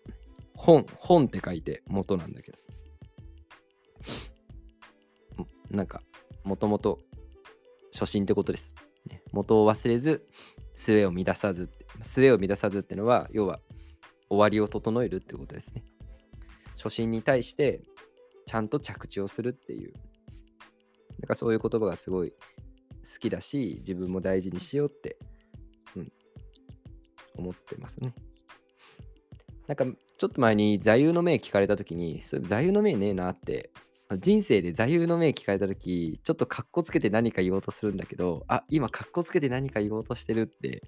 [0.54, 2.58] 本、本って書いて元なんだけど。
[5.70, 6.02] なんか、
[6.44, 7.00] もともと
[7.92, 8.74] 初心ってことです。
[9.32, 10.26] 元を忘れず、
[10.74, 11.70] 末を乱さず。
[12.02, 13.60] 末を乱さずってのは、要は
[14.28, 15.84] 終わりを整えるってことですね。
[16.74, 17.82] 初心に対して
[18.46, 19.94] ちゃんと着地をするっていう。
[21.20, 22.36] なんかそういう言葉がすごい好
[23.20, 25.16] きだし、自分も大事にしようって、
[25.96, 26.12] うん、
[27.36, 28.14] 思ってますね。
[29.66, 29.84] なんか
[30.18, 33.70] ちょっと前に座右の銘聞かれた時に、それ座右の銘ねえなって、
[34.20, 40.82] 人生で座右の銘聞かれた時、ちょっとかっこつけて何か言おうとするんだけど、あ、今かっこつけて何か言おうとしてるって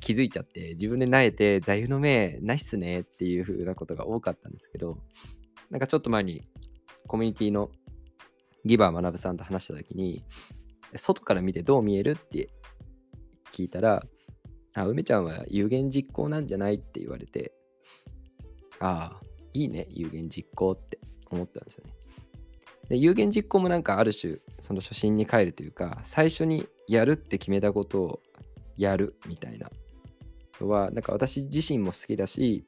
[0.00, 4.96] 気づいちゃって、自分で萎えて座右の銘ないっすねっていう風なことが多かったんですけど、
[5.70, 6.42] なんかちょっと前に
[7.06, 7.70] コミュニティの
[8.64, 10.24] ギバー学さんと話した時に、
[10.94, 12.12] 外から見てどう見える？
[12.12, 12.50] って
[13.52, 14.04] 聞いたら、
[14.74, 16.74] あ、梅ちゃんは有言実行なんじゃない？
[16.74, 17.52] って言われて、
[18.80, 20.98] ああ、いいね、有言実行って
[21.30, 21.92] 思ったんですよね。
[22.88, 28.22] で有言実行もなんかある種、その初心に帰るというか、最初にやるって決めたことを
[28.76, 29.70] やるみたいな
[30.60, 32.64] のは、なんか私自身も好きだし、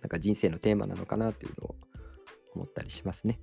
[0.00, 1.76] なんか人生のテーマなのかなっていうのを
[2.54, 3.40] 思ったりしますね。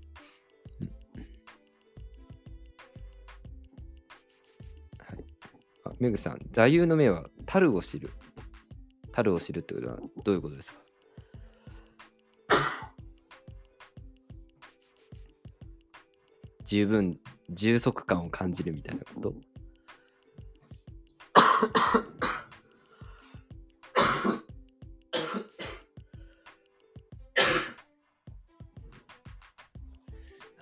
[5.99, 8.11] メグさん、座右の銘は、樽を知る。
[9.11, 10.79] 樽を知るってことはどういうことですか？
[16.65, 17.19] 十分
[17.49, 19.33] 充足感を感じるみたいなこと？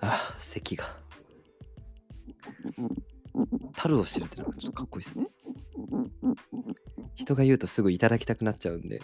[0.00, 0.96] あ、咳が。
[3.74, 5.26] 樽を知るってなんかちょっとかっこいいですね。
[7.14, 9.00] 人が言うとすぐいただきたくなっちゃうんで、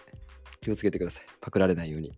[0.60, 1.26] 気をつけてください。
[1.40, 2.12] パクられないように。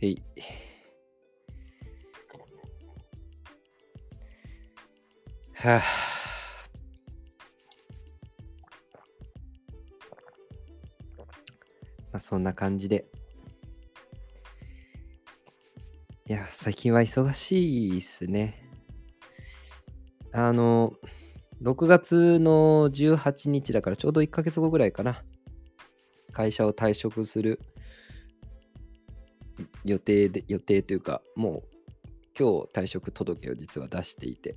[0.00, 0.22] へい。
[5.54, 5.82] はあ。
[12.12, 13.06] まあそんな感じで。
[16.64, 18.66] 最近は忙しいっすね。
[20.32, 20.94] あの、
[21.60, 25.22] 6月の18日だからちょうど1ヶ月後ぐらいかな。
[26.32, 27.60] 会社を退職する
[29.84, 31.62] 予定で、予定というか、もう
[32.34, 34.56] 今日退職届を実は出していて。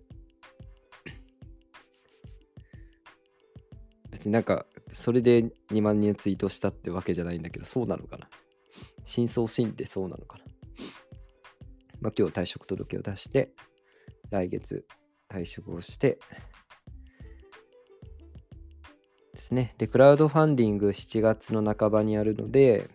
[4.12, 8.30] 別になんか、それで2万人ツイートしたってわけじゃないんだけど、そうなのかな。
[9.04, 10.37] 真相心ってそうなのかな。
[12.02, 13.52] まあ、今日退職届を出して、
[14.30, 14.86] 来月
[15.30, 16.20] 退職をして、
[19.34, 19.76] ですね。
[19.78, 22.90] で、クラウドファンディング7月の半ばにやるので、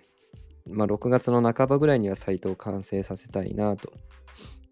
[0.66, 3.92] まあ、6月の半ばぐらいにはサイトを完成させたいなと。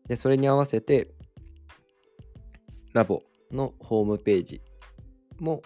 [0.07, 1.13] で、それに合わせて、
[2.93, 4.63] ラボのホームページ
[5.39, 5.63] も、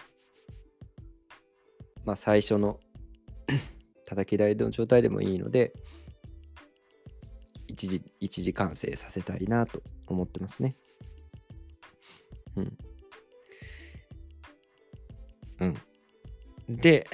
[2.03, 2.79] まあ、最初の
[4.05, 5.73] 叩き台の状態でもいいので、
[7.75, 10.77] 一時、一時完成させたいなと思ってますね。
[12.55, 12.77] うん。
[16.69, 16.77] うん。
[16.77, 17.05] で、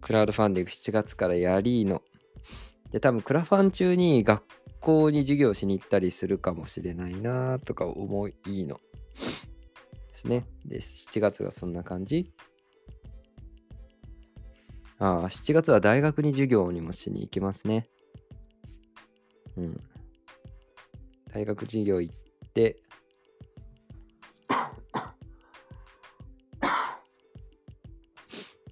[0.00, 2.00] クラウドファンディング7月からやりの。
[2.90, 4.42] で、多分クラファン中に学
[4.80, 8.80] 校に授業しに行ったりするかもしれないなとか思いの。
[10.08, 10.46] ですね。
[10.64, 12.32] で、7月がそんな感じ。
[14.98, 17.88] ああ、7月は大学に授業にもしに行きますね。
[19.56, 19.80] うん。
[21.32, 22.14] 大学授業行っ
[22.54, 22.82] て、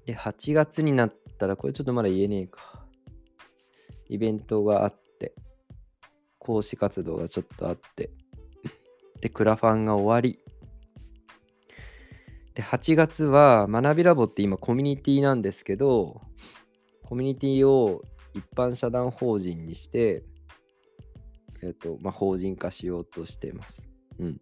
[0.07, 2.85] で、8月になったら、これちょっとまだ言えねえか。
[4.09, 5.35] イベントがあって、
[6.39, 8.11] 講師活動がちょっとあって、
[9.21, 10.41] で、クラファンが終わり、
[12.55, 16.21] で、8月は学びラボって今コミュニティなんですけど、
[17.05, 18.03] コミュニティを
[18.35, 20.25] 一般社団法人にして、
[21.63, 23.89] えっ、と、まあ、法人化しようとしてます。
[24.19, 24.41] うん。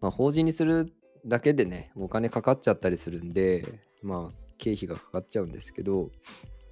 [0.00, 0.92] まあ、法人にする
[1.26, 6.10] だけでね、お金かかっちゃったりするんで、まあ、経費がかかっちゃうんですけど、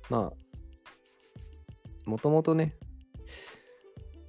[0.08, 2.76] まあ、もともとね、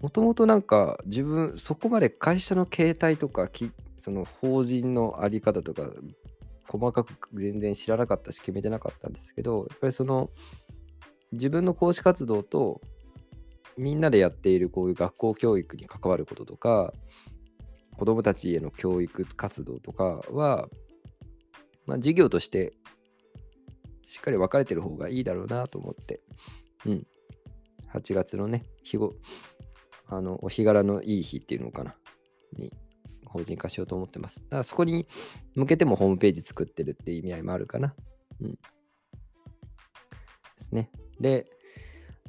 [0.02, 5.92] もともとなんか自分、そこまで会社の形態とかき、その法人のあり方とか
[6.72, 10.30] 細かく全然知らなかったし決めてなかったんですけどやっぱりその
[11.34, 12.82] 自分の講師活動と
[13.78, 16.94] みんなでやっているこういう学校教育に関わることとか
[17.98, 20.68] 子どもたちへの教育活動とかは、
[21.86, 22.74] まあ、授業として
[24.04, 26.22] しっかり分かれてる方がいいだろうなと思って、
[26.86, 27.08] うん、
[27.94, 29.14] 8月のね日後
[30.08, 31.96] あのお日柄のいい日っていうのかな
[32.58, 32.72] に
[33.26, 34.42] 法人化しようと思ってます。
[34.42, 35.08] だからそこに
[35.56, 37.96] 向けてもホームページ作ってるっていう意味合いもあるかな。
[38.42, 38.52] うん。
[38.52, 38.58] で
[40.58, 40.92] すね。
[41.22, 41.46] で、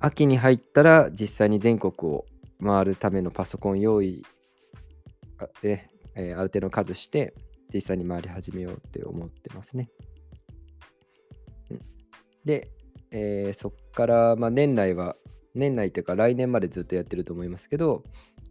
[0.02, 2.24] 秋に入ったら実際に全国を
[2.62, 4.24] 回るためのパソコン用意
[5.62, 7.34] で、えー、ある程度数して
[7.72, 9.88] 実際に回り始めようって思ってますね。
[11.70, 11.80] うん、
[12.44, 12.70] で、
[13.10, 15.16] えー、そっから、まあ、年内は
[15.54, 18.04] 年内というか来年までずっとやってると思いますけど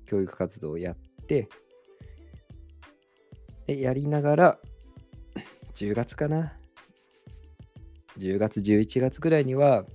[0.08, 0.96] 教育活動をやっ
[1.28, 1.48] て
[3.72, 4.60] で、やりながら、
[5.76, 6.54] 10月かな
[8.18, 9.86] ？10月、11月ぐらいには、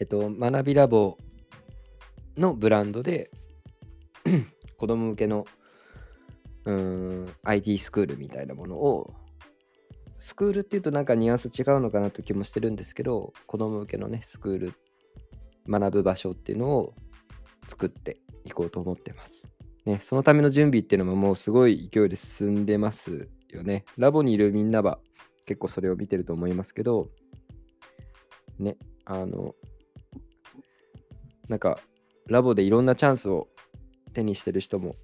[0.00, 1.18] えっと、学びラボ
[2.38, 3.30] のブランドで、
[4.78, 5.44] 子供向けの
[6.64, 9.12] うん IT スクールみたいなものを、
[10.18, 14.74] スクールっていうとなんかニュアンス違うのかなと気もしてるんですけど、子供向けのね、スクール、
[15.68, 16.94] 学ぶ場所っていうのを
[17.68, 19.46] 作っていこうと思ってます。
[19.84, 23.84] ね、そのための準備っていうのももうすごい勢いで進んでますよね。
[23.98, 24.98] ラボにいるみんなは
[25.44, 27.10] 結構それを見てると思いますけど、
[28.58, 29.54] ね、あの、
[31.50, 31.80] なんか、
[32.28, 33.48] ラボでいろんなチャンスを
[34.14, 34.94] 手にしてる人も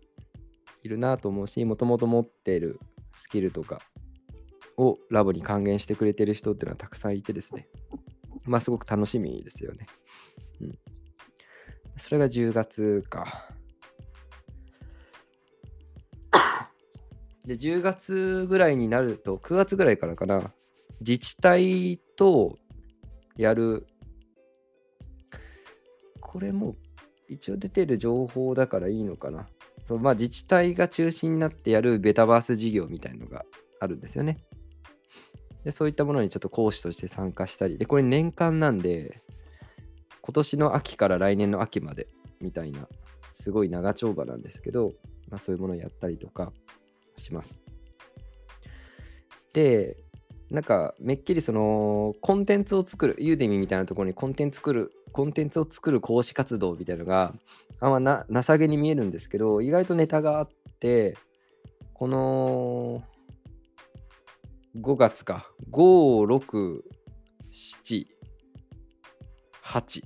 [0.85, 2.79] いるなと思うし、もともと持っている
[3.17, 3.83] スキルとか
[4.77, 7.67] をラボに還元してくれてる人っていうのはたくさんいてですね、
[8.45, 9.89] まあすごく楽しみですよね。
[10.61, 10.79] うん。
[11.97, 13.51] それが10月か。
[17.45, 20.53] で、10月ぐらいになると、9月ぐらいからかな、
[21.01, 22.57] 自治体と
[23.37, 23.89] やる、
[26.37, 26.77] これも
[27.31, 29.49] 一応出てる情報だからいいのかな。
[29.89, 33.47] そうまあ、自治体が中心になってやるベタバース事業みたいのが
[33.81, 34.45] あるんですよね。
[35.65, 39.23] で、そういったものにちょっと講師として参加したり、で、これ年間なんで、
[40.21, 42.07] 今年の秋から来年の秋まで
[42.43, 42.87] みたいな、
[43.33, 44.93] すごい長丁場なんですけど、
[45.31, 46.53] まあ、そういうものをやったりとか、
[47.17, 47.59] します。
[49.55, 49.97] で、
[50.51, 57.33] なんかめっきりそのコンテンツを作る、ユーデミみたいなところにコンテンツ作る、コンテンツを作る講師活動みたいなのが
[57.81, 60.49] あんまな情けに見えるんですけど、意外とネタがあっ
[60.79, 61.17] て、
[61.95, 63.03] この
[64.79, 66.83] 5月か、5、6、
[67.51, 68.07] 7、
[69.65, 70.03] 8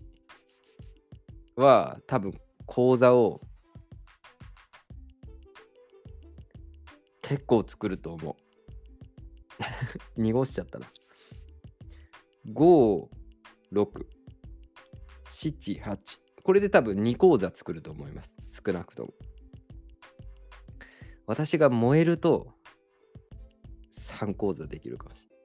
[1.56, 2.32] は多分
[2.66, 3.40] 講座を
[7.20, 8.36] 結構作ると思う。
[10.22, 10.86] 濁しちゃったな。
[12.54, 13.08] 5、
[13.72, 14.19] 6、
[15.40, 15.96] 7、8。
[16.42, 18.36] これで多分2講座作ると思います。
[18.64, 19.14] 少なくとも。
[21.26, 22.52] 私が燃えると
[23.96, 25.40] 3講座できるかもしれない。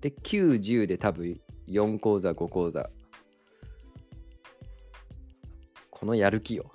[0.00, 2.90] で、9、10で多分4講座、5講座。
[5.90, 6.72] このやる気よ。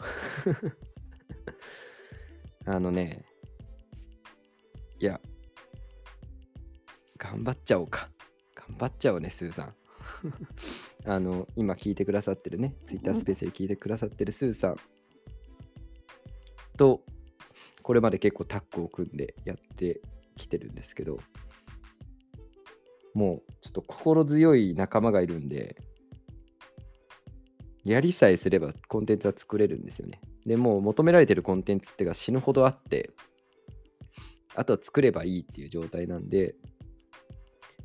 [2.65, 3.25] あのね、
[4.99, 5.19] いや、
[7.17, 8.09] 頑張っちゃおうか。
[8.55, 9.75] 頑張っちゃおうね、スーさん。
[11.05, 14.77] あの、今聞いてくださってるね、ツイッタースペースで聞いてくださってるスーさん
[16.77, 17.01] と、
[17.83, 20.01] これまで結構タッグを組んでやって
[20.35, 21.19] きてるんですけど、
[23.13, 25.77] もうちょっと心強い仲間がいるんで、
[27.83, 30.19] やりさえすればコンテンツは作れるんですよね。
[30.45, 33.11] でもう求められてるコンテンツっていうか死ぬほどあって、
[34.55, 36.55] あとは作ればいいっていう状態なんで、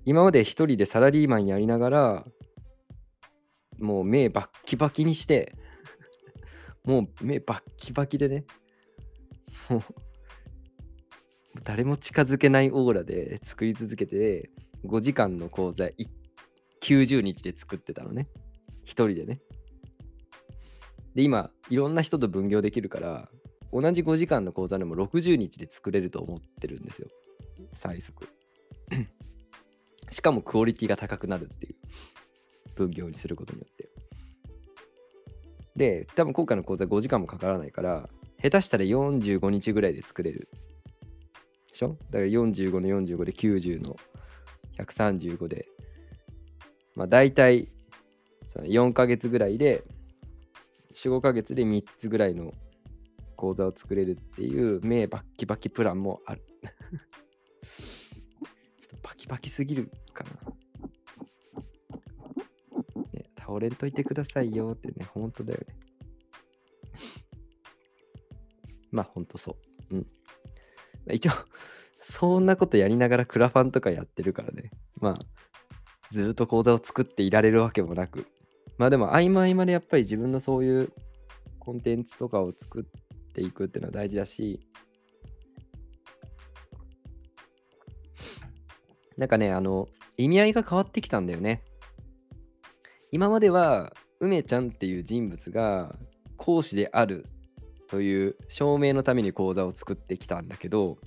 [0.07, 2.27] 今まで一人でサラリーマンやりながら、
[3.81, 5.57] もう目バッキバキにして、
[6.85, 8.45] もう目バッキバキでね、
[9.69, 9.83] もう
[11.65, 14.51] 誰も近づけないオーラで作り続けて、
[14.85, 15.89] 5時間の講座
[16.83, 18.29] 90日で作ってたのね。
[18.85, 19.41] 一人でね。
[21.15, 23.31] で、今、いろんな人と分業できるから、
[23.73, 27.09] 同じ5時間の講座でも60日で作れると思ってるんですよ。
[27.75, 28.29] 最速。
[30.11, 31.75] しかもクオリティが高くなるっていう
[32.87, 33.89] 分業にすることによって。
[35.77, 38.09] で、多分今回の講座5時間もかからないから、
[38.43, 40.49] 下手したら45日ぐらいで作れる。
[41.71, 41.97] でしょ？
[42.11, 43.97] だから45の45で90の
[44.79, 45.67] 135で、
[46.95, 47.69] まあ大体
[48.49, 49.85] その4ヶ月ぐらいで、
[50.95, 52.53] 4、5ヶ月で3つぐらいの
[53.37, 56.43] 講座を作れるっていう目バッキバキプランもある。
[58.81, 60.31] ちょっとバキバキすぎるかな。
[63.51, 65.77] 倒れんといてくださいよってね、本当だよね。
[68.93, 69.57] まあ本当そ
[69.91, 69.97] う。
[69.97, 70.07] うん。
[71.13, 71.33] 一応、
[72.01, 74.71] そんなことやりながらクラファンとかやってるからね。
[75.01, 75.27] まあ、
[76.13, 78.27] ずっと講座を作っていられるわけもなく。
[78.79, 80.93] まあでも、合間合間でやっぱり自分のそういう
[81.59, 84.61] コンテンツとかを作っていくっていうのは大事だし、
[89.17, 91.65] なんかね、あの、意味合いが変わってきたんだよね。
[93.13, 95.97] 今までは、梅ちゃんっていう人物が
[96.37, 97.27] 講師である
[97.89, 100.99] という証明のために講座を作ってきたんだけど、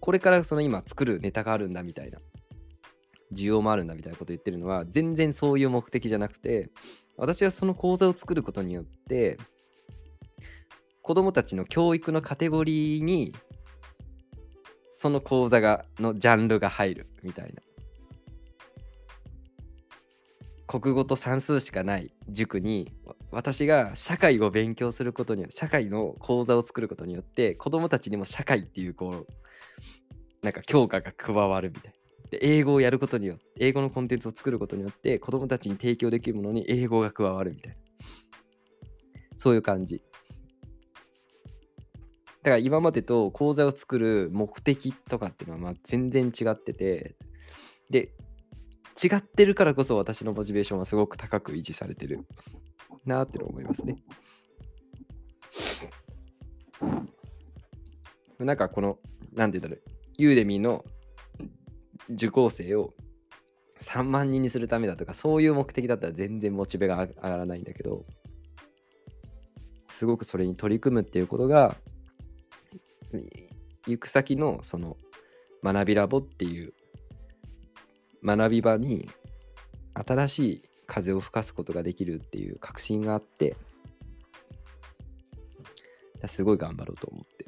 [0.00, 2.18] これからその今作るネタがあるんだみたいな、
[3.32, 6.70] 需要もあるんだみたいなこと言ってるのは、全然そういう目的じゃなくて、
[7.16, 9.38] 私はその講座を作ることによって、
[11.02, 13.32] 子供たちの教育のカテゴリーに、
[14.98, 17.62] その講座が、のジャンルが入るみたいな。
[20.66, 22.92] 国語と算数しかない塾に
[23.30, 31.92] 私が社会を勉強することによって社会の講座を作ることによって子どもたちにも社会っていうこうなんか教科が加わるみたい。
[32.30, 37.78] で英語をやることによって英語のコンテンツを作ることによって子どもたちに提供できるものに英語が加わるみたいな。
[39.38, 40.02] そういう感じ。
[42.42, 47.16] だから今までと講座を作る目的とかっていうのはまあ全然違ってて
[47.90, 48.12] で
[49.02, 52.26] 違ってるからこそ私のモチベーションはすごく高く維持されてる
[53.04, 54.02] なって思いますね。
[58.38, 58.98] なんかこの、
[59.32, 60.84] なんて言うんだろう、ユーデミーの
[62.10, 62.94] 受講生を
[63.82, 68.04] 3万人にするためだとか、そういう目的だったら全然モチベが上がらないんだけど、
[69.88, 71.76] すごくそれに取り組むっていうことが、
[73.86, 74.96] 行く先のその
[75.62, 76.74] 学びラボっていう
[78.26, 79.08] 学び場に
[79.94, 83.56] 新しい風を吹かすことができるっていう確信があって
[86.26, 87.46] すごい頑張ろうと思って。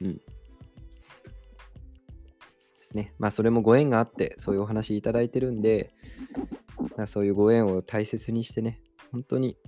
[0.00, 0.16] うん。
[0.16, 0.22] で
[2.82, 3.12] すね。
[3.18, 5.92] まあそれもご縁があってそういうお話いただいてるんで
[7.06, 8.80] そういうご縁を大切にしてね
[9.12, 9.58] 本当に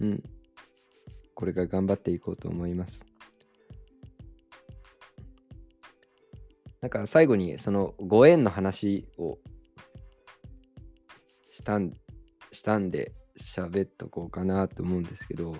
[0.00, 0.22] うん
[1.34, 3.09] これから頑張っていこうと思います。
[6.80, 9.38] なんか最後にそのご縁の話を
[11.50, 11.92] したん
[12.52, 15.56] したんで喋っとこうかなと思うんですけど、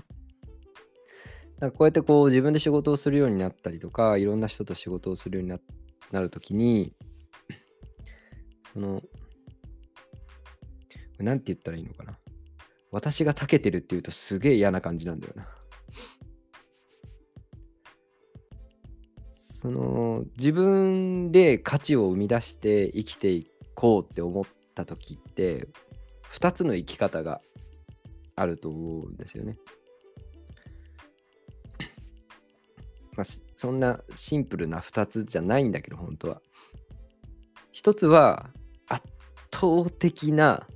[1.60, 5.58] なんかこうやってこう自分で仕事をするようになったりとか、いろんな人と仕事をするようにな
[6.10, 6.94] なるときに、
[8.72, 9.02] その、
[11.18, 12.18] なんて言ったらいいのかな。
[12.92, 15.46] 私が長けてるって言うとすげえ嫌な感じなんだよな。
[19.60, 24.44] その自分で価値を生み出して生きていこうって思っ
[24.74, 25.68] た時って
[26.32, 27.42] 2つの生き方が
[28.36, 29.58] あると思うんですよね。
[33.14, 36.40] まあ、そんなシンプルな2つじゃないんだけど、本当は。
[37.74, 38.48] 1つは
[38.88, 39.06] 圧
[39.52, 40.66] 倒的な、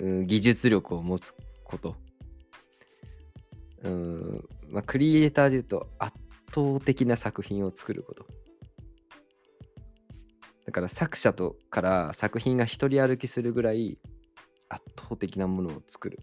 [0.00, 1.96] うん、技術力を持つこと。
[3.84, 8.26] うんまあ、クリエイターで言うと圧倒的な作品を作ること。
[10.66, 13.98] だから作者とから作品が一人歩きするぐらい
[14.68, 16.18] 圧倒的なものを作る。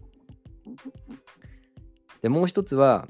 [2.22, 3.08] でもう一つは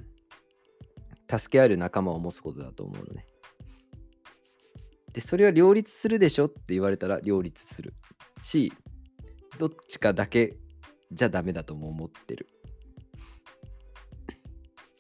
[1.31, 3.27] 助け合える仲間を持つことだと思うのね。
[5.13, 7.95] でそれは両立するでしょって言われたら両立する
[8.43, 8.73] し
[9.59, 10.57] どっちかだけ
[11.13, 12.49] じゃダメだとも思ってる。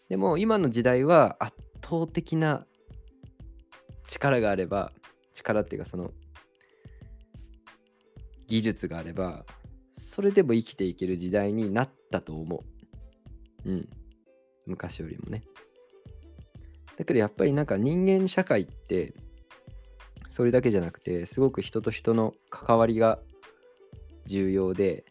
[0.09, 1.57] でも今の時代は圧
[1.89, 2.66] 倒的な
[4.09, 4.93] 力があれば
[5.34, 6.11] 力っていうかその
[8.49, 9.45] 技術があれば
[9.97, 12.64] それでも生きていける時代になったと思
[13.64, 13.70] う。
[13.70, 13.89] うん。
[14.66, 15.43] 昔よりもね。
[16.97, 19.14] だけどやっぱりなんか人間社会って
[20.30, 23.18] それだけじゃなくてすごく人と人の関わりが
[24.26, 25.05] 重要で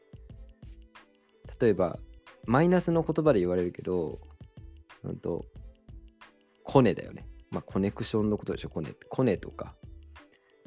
[1.60, 1.98] 例えば
[2.46, 4.20] マイナスの言葉で言われるけど
[5.04, 5.46] うんと
[6.76, 7.26] コネだよね。
[7.52, 9.76] まあコネクションのことでしょコネコネとか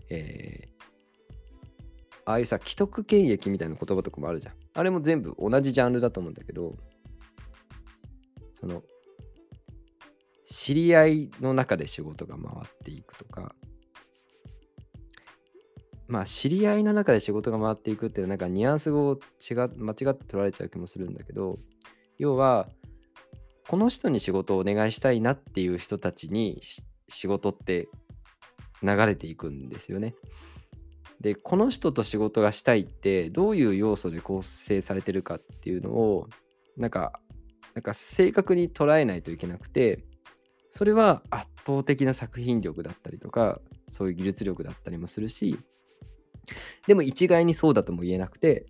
[0.08, 4.54] えー、ああいうさ、既得権益みたいな言葉とかもあるじゃん。
[4.72, 6.76] あれも全部同じジャンルだと思うんだけど、
[8.54, 8.82] その、
[10.46, 13.54] 知り合いの中で仕事が回っていくとか、
[16.06, 21.58] まあ、知り合いの中で仕事が回っていくっていうなんかニュアンスを違間違って取られちゃう気もするんだけど、
[22.16, 22.70] 要は、
[23.68, 26.62] この人に仕事をお願いしたいなっていう人たちに
[27.08, 27.88] 仕事って
[28.82, 30.14] 流れていくんですよね。
[31.20, 36.28] でこの人と仕事がしたいってどういう要素で構成されてるかっていうのを
[36.76, 37.20] なんか
[37.74, 40.04] なんか正確に捉えないといけなくて
[40.70, 45.58] それは圧倒的な作品力だったりとかそういう技術力だったりもするし
[46.86, 48.66] でも一概にそうだとも言えなくて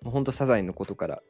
[0.00, 1.22] もうほんとサザエのことから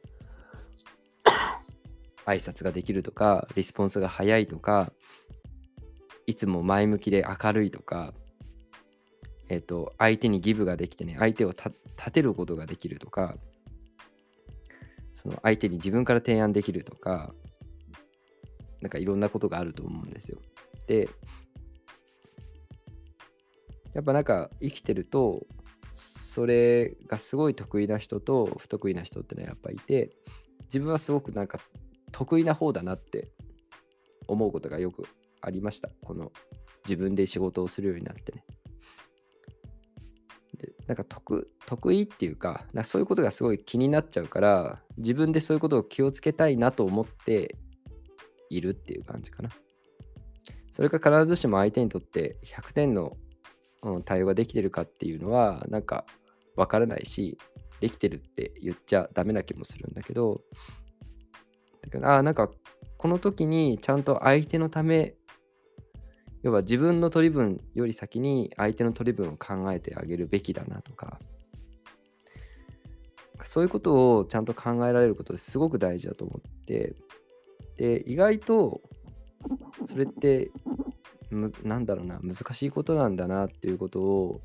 [2.25, 4.91] 挨拶ができるとかリスポンスが早いとか
[6.25, 8.13] いつも前向きで明るいとか
[9.49, 11.71] えっ、ー、と、相手にギブができてね、相手を立
[12.11, 13.37] てることができるとか、
[15.13, 17.33] その相手に自分から提案できるとか、
[18.81, 20.39] なんかいろんなことがあると思うんですよ。
[20.87, 21.09] で、
[23.93, 25.45] やっぱなんか生きてると、
[25.93, 30.09] それがすごい得意な人と不得意な人ってのはやっぱいて、
[30.65, 31.59] 自分はすごくなんか
[32.13, 33.27] 得意な方だなって
[34.27, 35.03] 思うことがよく
[35.41, 35.89] ありました。
[36.05, 36.31] この
[36.85, 38.45] 自分で仕事をするようになってね。
[40.87, 47.57] なんか得得意っていうかかそういうことがすごい気になっちゃうから自分でそういうことを気をつけたいなと思って
[48.49, 49.49] いるっていう感じかな。
[50.71, 53.15] それが必ずしも相手にとって100点の、
[54.05, 56.05] 対応ができてるかっていうのはなんか
[56.55, 57.37] 分からないし
[57.81, 60.41] できてるって言っちゃダメな気もするんだけど
[61.83, 62.49] だけどあなんか
[62.97, 65.15] この時にちゃんと相手のため
[66.41, 71.19] 要は自分の取り分より先に相手の取り分を考えてあげるべきだなとか
[73.45, 76.95] そういうことをちゃんと考えられることですごく大事だと思って
[77.77, 78.81] で意外と
[79.85, 80.51] それって
[81.63, 84.41] なんだろうな難しいことなんだなっていうことを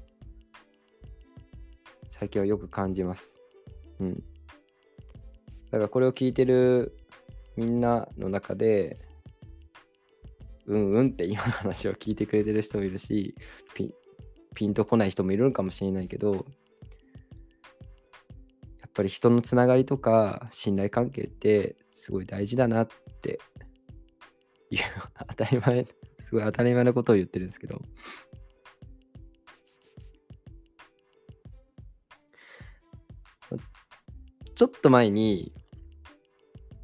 [2.10, 3.34] 最近はよく感じます。
[4.00, 4.14] うん。
[5.70, 6.98] だからこれを聞いてる
[7.58, 9.00] みんなの中で
[10.66, 13.34] うんうんって今の話を聞いてくれてる人もいるし
[13.74, 13.92] ピ
[14.54, 16.40] ピンとこない人もいるかもしれないけどや
[18.86, 22.88] っぱり人のつながりとか信頼関係ってすごい大事だなっ
[23.22, 23.40] て
[24.70, 24.80] いう
[25.28, 25.84] 当たり前
[26.20, 27.82] すごい当たり前なことを言ってるんですけど。
[34.54, 35.52] ちょっと前に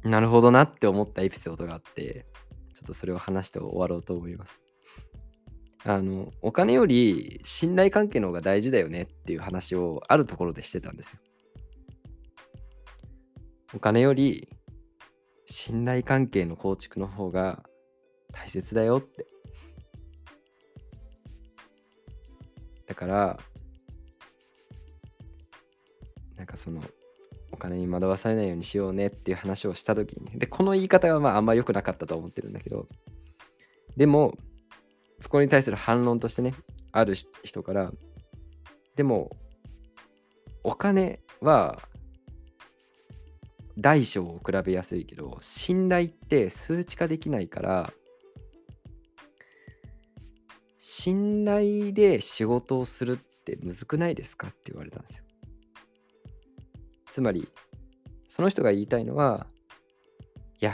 [0.05, 2.27] なるほどなって思ったエピソードがあって
[2.75, 4.61] ちょっとそれを話して終わろうと思います。
[5.83, 11.19] あの、お金より信頼関係の方が大事だよねっていう話をあるところでしてたんですよ。
[13.73, 14.49] お金より
[15.45, 17.63] 信頼関係の構築の方が
[18.31, 19.25] 大切だよって。
[22.87, 23.39] だから、
[26.35, 26.81] なんかその、
[27.51, 32.87] お金に惑わされないようにしようねっていう話をした時に、で、この言い方がまああんま良くなかったと思ってるんだけど、
[33.97, 34.37] でも、
[35.19, 36.53] そこに対する反論としてね、
[36.91, 37.91] ある人から、
[38.95, 39.29] でも、
[40.63, 41.81] お金は、
[43.77, 47.93] 大小を比べやすいけど信頼って数値化できないから
[50.77, 55.24] 信頼で仕事をするってむずくないですかって言われたんですよ。
[57.15, 57.47] つまり
[58.27, 59.47] その人が言いたいのは
[60.59, 60.73] いや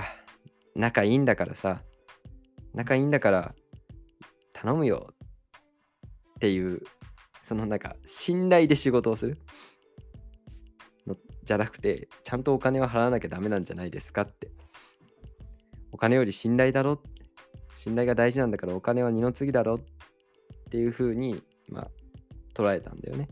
[0.75, 1.83] 仲いいんだからさ
[2.73, 3.53] 仲いいんだから
[4.51, 6.81] 頼むよっていう
[7.43, 9.37] そのなんか信頼で仕事をする
[11.05, 14.49] のじゃなくてちゃんとお金を払わなきゃダメなんじゃないですかって。
[15.91, 17.03] お金より信頼だろ
[17.75, 19.79] 信頼が大事なんだからお金は二の次だろっ
[20.71, 21.87] ていうふうにまあ
[22.55, 23.29] 捉えたんだよね。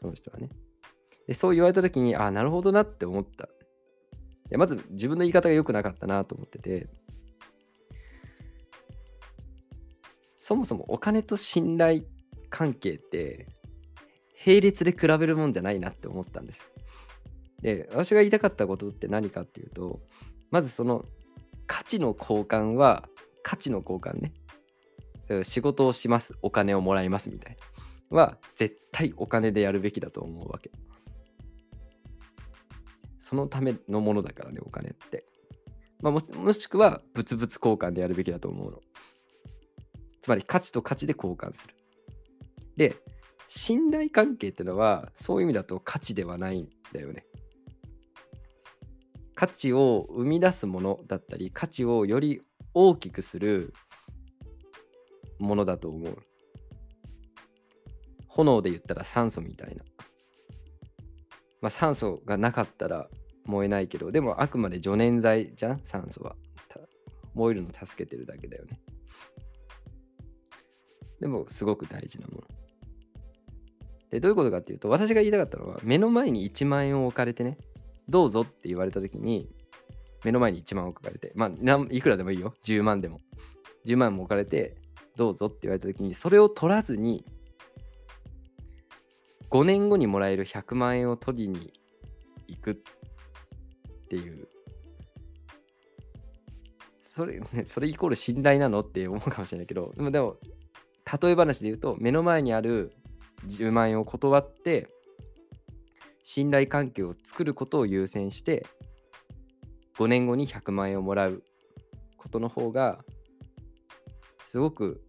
[0.00, 0.48] その人はね。
[1.28, 3.48] でそう言われた時にあなるほどなって思った
[4.50, 6.88] やまず自分の言い方が良くなかったなと思ってて
[10.38, 12.04] そもそもお金と信頼
[12.48, 13.46] 関係って
[14.46, 16.60] 並列で比べるもんじゃないなって思ったんです。
[17.60, 20.00] で私が言いたかったことって何かっていうと
[20.50, 21.04] まずその
[21.66, 23.08] 価値の交換は
[23.42, 24.32] 価値の交換ね
[25.44, 27.56] 仕事をしますお金をもらいますみたい
[28.10, 30.70] なは絶対お金でやるべきだと思うわけ。
[33.28, 35.26] そのためのものだからね、お金って。
[36.00, 38.80] まあ、ももしくは、物々交換でやるべきだと思うの。
[40.22, 41.74] つまり、価値と価値で交換する。
[42.78, 42.96] で、
[43.46, 47.26] 信頼関係ってのは、そういう意味だと価値ではないんだよね。
[49.34, 52.40] 価値を生み出すものだったり、価値をより
[52.72, 53.74] 大きくする
[55.38, 56.16] ものだと思う。
[58.26, 59.84] 炎で言ったら酸素みたいな。
[61.60, 63.08] まあ、酸素がなかったら
[63.44, 66.36] 燃えないけど、でもあくまで助燃剤じゃん、酸素は。
[67.34, 68.80] 燃えるの助けてるだけだよね。
[71.20, 72.42] でも、すごく大事なもの。
[74.10, 77.58] で、どういうことかっていうと、私が言いたかったのは、目の前に1万円を置かれてね、
[78.08, 79.48] どうぞって言われたときに、
[80.24, 83.20] 目の前に1万置かれて、まあ、いくらでもいいよ、10万でも。
[83.86, 84.76] 10万も置かれて、
[85.16, 87.24] どうぞって言われたときに、それを取らずに、
[89.50, 91.72] 5年後にもらえる100万円を取りに
[92.46, 92.74] 行くっ
[94.08, 94.48] ていう。
[97.14, 100.36] それ,、ね、それイコール信頼なのって思うかもしれないけどでもでも
[101.20, 102.92] 例え話で言うと目の前にある
[103.48, 104.88] 10万円を断って
[106.22, 108.66] 信頼関係を作ることを優先して
[109.98, 111.42] 5年後に100万円をもらう
[112.18, 113.04] ことの方が
[114.46, 115.02] すごく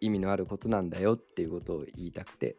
[0.00, 2.56] 意味のあることなんだよっていうことを言いたくて。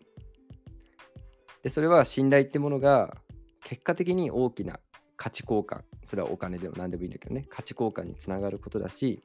[1.63, 3.15] でそれは信頼ってものが
[3.63, 4.79] 結果的に大きな
[5.15, 9.21] 価値交換それはお金でも何でもいいんだけどね価値交換につながることだし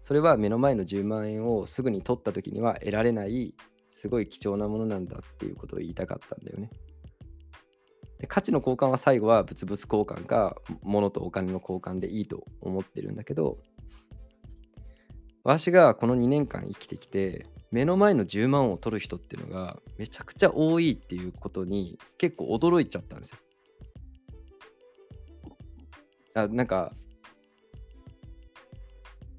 [0.00, 3.54] それは目の前の10万円をすぐに取った時には得られない
[3.90, 6.70] すごい貴重なものなんだっていうことを言いたかったんだよね。
[8.18, 13.58] で価値の交換は最後は物々交換か物とお金の交換でいいと思ってるんだけど
[15.42, 23.38] 私がこの2年間生きてきて目の前の10万を取る人っていうのがめちゃくちゃ多いっていうことに結構驚いちゃったんですよ。
[26.34, 26.92] あなんか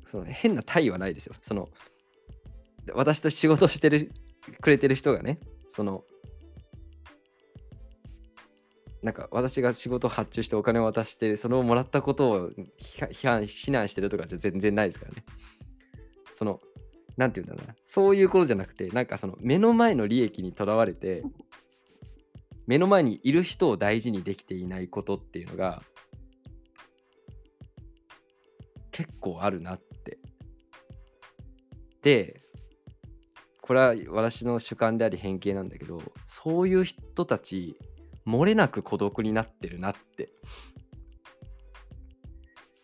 [0.03, 1.35] その変な対はないですよ。
[1.41, 1.69] その
[2.93, 4.11] 私と仕事してる
[4.59, 5.39] くれてる人がね
[5.73, 6.03] その
[9.01, 12.49] なんか私が仕事発注してお金を渡してそのもらったことを
[12.81, 15.23] 批判非難してるとかじゃ全然ないですからね。
[16.37, 16.59] その
[17.17, 21.23] なんて言うんだろうな、そういうことじゃなくて、なんかその目の前の利益にとらわれて、
[22.67, 25.83] 目の前にいる人を大事にできていないことっていうのが、
[28.91, 30.19] 結構あるなって。
[32.01, 32.41] で、
[33.61, 37.77] これは私の主観であり偏見なんだけど、そういう人たち、
[38.27, 40.29] 漏れなく孤独になってるなって。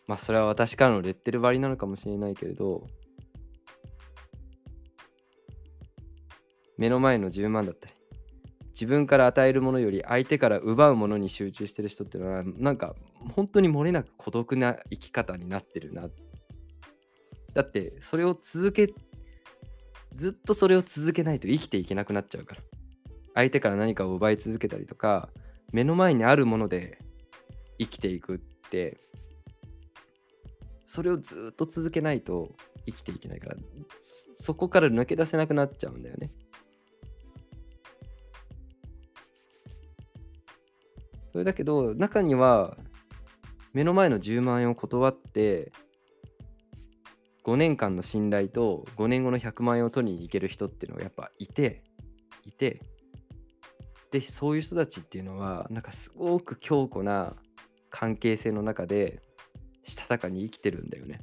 [0.08, 2.88] まあそれは私からのレッテル張りなのかもしれないけれど、
[6.82, 7.94] 目の前の10万だったり
[8.70, 12.96] 自分から与えるものより相手から奪うものに集中してる人っていうのはなんか
[13.36, 16.10] 本当に漏れなく孤独な生き方になってるな。
[17.54, 18.92] だってそれを続け
[20.16, 22.62] ずっとそれを続けないと生きていけなくなっちゃうから。
[23.36, 25.30] 相手から何かを奪い続けたりとか
[25.72, 26.98] 目の前にあるもので
[27.80, 28.40] 生きていくっ
[28.72, 28.98] て
[30.88, 32.50] それをずっと続けないと
[32.88, 33.56] 生きていけないから
[34.42, 36.32] そこから抜け出せなくなっちゃうんだよね。
[41.32, 42.78] それだけど、中には、
[43.74, 45.72] 目の前の10万円を断って、
[47.44, 51.84] 5年間の信頼と5年後の100万円を取りに行ける人っていうのがやっぱいて、
[52.46, 52.82] いて、
[54.12, 57.34] でそういう人たちっていうのはなんかすごく強固な
[57.90, 59.22] 関係性の中で
[59.84, 61.22] したたかに生きてるんだよね。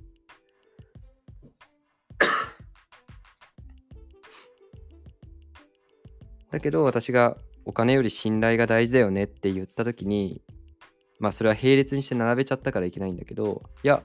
[6.50, 7.36] だけど私が
[7.68, 10.40] お金より信頼が大事だよねって言った時に
[11.20, 14.02] まあそれは並列にして並べちゃったからいけないんだけどいや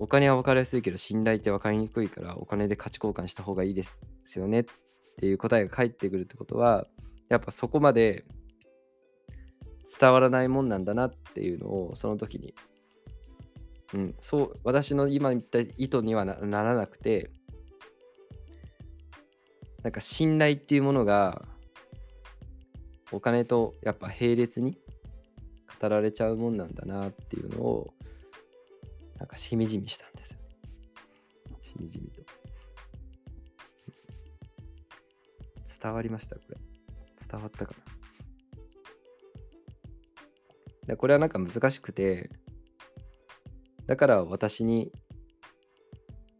[0.00, 3.84] お金は分かりやすいけど信頼って分かりにくいからお金で価値交換した方がいいで
[4.24, 4.64] すよねっ
[5.20, 6.88] ていう答えが返ってくるってことは
[7.28, 8.24] やっぱそこまで
[10.00, 12.52] 伝わらないもんなんだなっていうのをその時に
[13.94, 17.30] うんそう私の今言った意図にはならなくて
[19.84, 21.46] なんか信頼っていうものが
[23.14, 24.76] お金とやっぱ並列に
[25.80, 27.94] 語られちゃうもんなんだなっていうのを
[29.18, 30.38] なんかしみじみしたんですよ。
[31.62, 32.22] しみじみと。
[35.82, 36.36] 伝わりました？
[36.36, 36.56] これ。
[37.30, 37.74] 伝わったか
[40.86, 40.88] な？
[40.88, 42.30] でこれはなんか難しくて
[43.86, 44.92] だから私に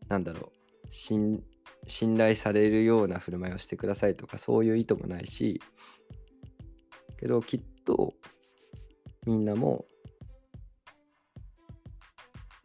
[0.08, 0.52] なんだろ
[0.84, 1.42] う信
[1.86, 5.60] 信頼されるような振る舞いをしてくださいとかそういう意図もないし
[7.24, 8.12] けどきっと
[9.24, 9.86] みんなも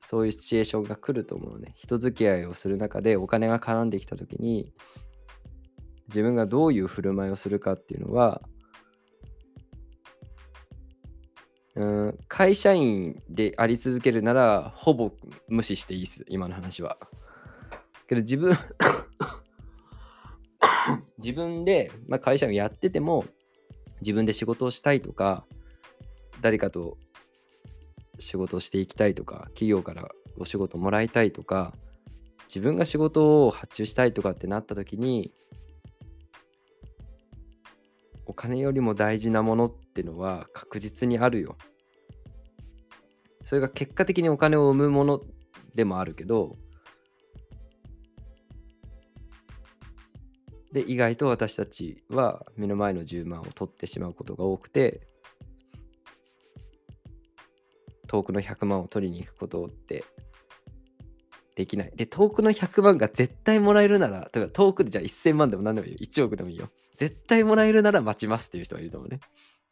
[0.01, 1.75] そういうシチュエーションが来ると思うね。
[1.77, 4.73] 人付き合いをする中でお金が絡んできた時に
[6.09, 8.41] 自分がどういう振る舞いをするかっていうのは
[11.75, 15.13] うん会社員であり続けるならほぼ
[15.47, 16.25] 無視していいです。
[16.27, 16.97] 今の話は。
[18.09, 18.57] けど自分
[21.17, 23.23] 自分で、まあ、会社員やってても
[24.01, 25.45] 自分で仕事をしたいとか
[26.41, 26.97] 誰かと
[28.19, 31.73] 仕事をしていきたいとか企業からお仕事もらいたいとか
[32.47, 35.31] 自分が仕事を発注したいとかってなった時に
[38.25, 41.57] お金よりも大事なものっていうのは確実にあるよ。
[43.43, 45.21] それが結果的にお金を生むもの
[45.73, 46.55] でもあるけど
[50.73, 55.01] で意外と私たちは目の前の10万を取ってしまうことが多くて
[58.07, 60.03] 遠くの100万を取りに行くことって
[61.59, 61.91] できない。
[61.93, 65.97] で、遠くの100万が絶対もらえるなら、とか遠くでじゃあ1000万でも何でもいいよ。
[66.01, 66.69] 1億でもいいよ。
[66.95, 69.19] 絶対もらえるなら待ちますっていう人がいると思うね。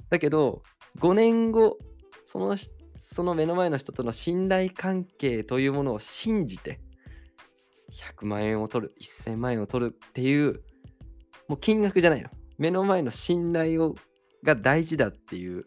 [0.10, 0.64] だけど、
[1.00, 1.78] 5年後、
[2.26, 2.58] その
[2.98, 6.82] その目の前の人との信頼関係というものを信じて、
[8.20, 10.62] 100万円を取る、1000万円を取るっていう、
[11.48, 12.30] もう金額じゃないの。
[12.58, 13.96] 目の前の信頼を
[14.44, 15.66] が大事だっていう。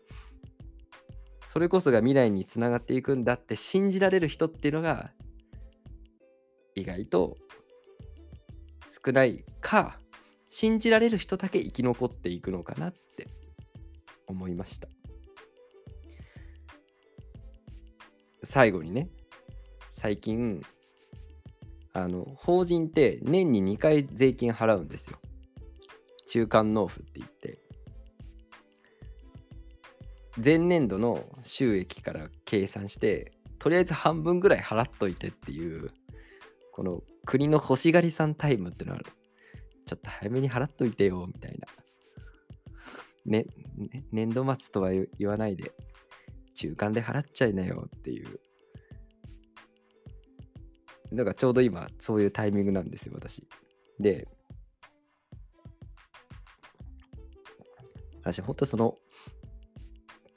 [1.48, 5.10] それこそが未来につながっていくんだって信じられる人っていうのが
[6.76, 7.36] 意外と
[9.04, 9.98] 少ないか
[10.48, 13.28] 信じられる人だけ生き残っていくのかなって
[14.28, 14.88] 思いました。
[18.44, 19.08] 最後にね
[19.92, 20.62] 最近
[21.92, 25.18] あの法人って年に2回税金払うんですよ。
[26.30, 27.58] 中間納付って言って
[30.36, 35.90] 前年度の収益から計算してとりあえず半分ぐらい払っといてっていう
[36.72, 39.00] この国の欲しがりさんタイムってのは
[39.86, 41.66] ちょっと早めに払っといてよみたいな、
[43.26, 43.46] ね、
[43.76, 45.72] ね年度末とは言わないで
[46.54, 48.38] 中間で払っちゃいなよっていう。
[51.12, 53.42] だからちょうど今そういうタイミングなんですよ私。
[53.98, 54.28] で
[58.22, 58.96] 私本当その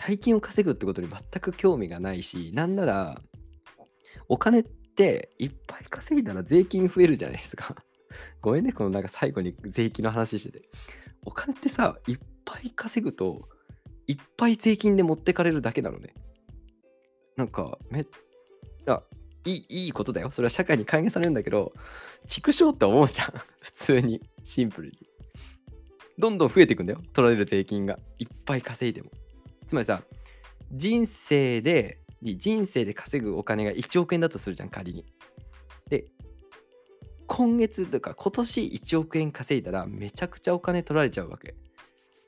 [0.06, 3.22] 大金を稼ぐってことに全く興味がないし、なんなら、
[4.28, 7.76] お金っていっぱい稼いだら税金増えるじゃないですか。
[8.42, 10.70] ごめんね、このなんか最後に税金の話してて。
[11.26, 13.48] お金ってさ、いっぱい稼ぐと、
[14.08, 16.14] いっぱい税金で持ってかれるだけなのね。
[17.38, 18.06] なんか、め
[18.88, 19.04] あ
[19.46, 20.32] いいいいことだよ。
[20.32, 21.74] それは社会に還元されるんだけど、
[22.28, 23.34] 畜生って思うじゃん。
[23.62, 24.98] 普通に、シンプルに。
[26.18, 27.02] どんどん増えていくんだよ。
[27.14, 27.98] 取られる税金が。
[28.20, 29.10] いっぱい稼いでも。
[29.68, 30.04] つまりさ
[30.72, 35.06] 人生で人生で稼ぐお金が1億円だとするじゃん仮に。
[35.90, 36.06] で
[37.28, 41.56] 今月とか今年1億円稼いだらめちゃくちゃお金取られちゃうわけ。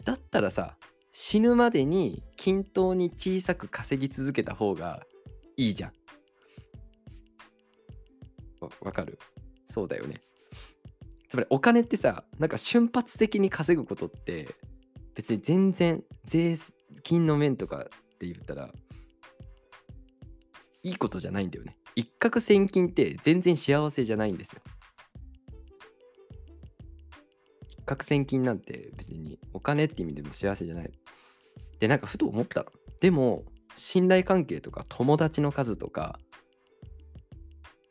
[0.03, 0.77] だったらさ
[1.11, 5.05] 死ぬまでに均等に小さく稼ぎ続けた方が
[5.57, 5.93] いいじゃん。
[8.81, 9.19] わかる？
[9.69, 10.21] そうだよね。
[11.35, 14.55] つまりお金ってさなんか瞬発的に稼ぐことって
[15.15, 16.57] 別に全然税
[17.03, 18.69] 金の面とかって言ったら
[20.83, 24.61] いいことじゃないんだよね一攫千金って全然幸せじゃないんですよ
[27.69, 30.91] 一攫千金なんて別にお金って意味でも幸せじゃない。
[31.79, 32.65] で、なんかふと思った。
[32.99, 33.43] でも、
[33.75, 36.17] 信頼関係とか友達の数とか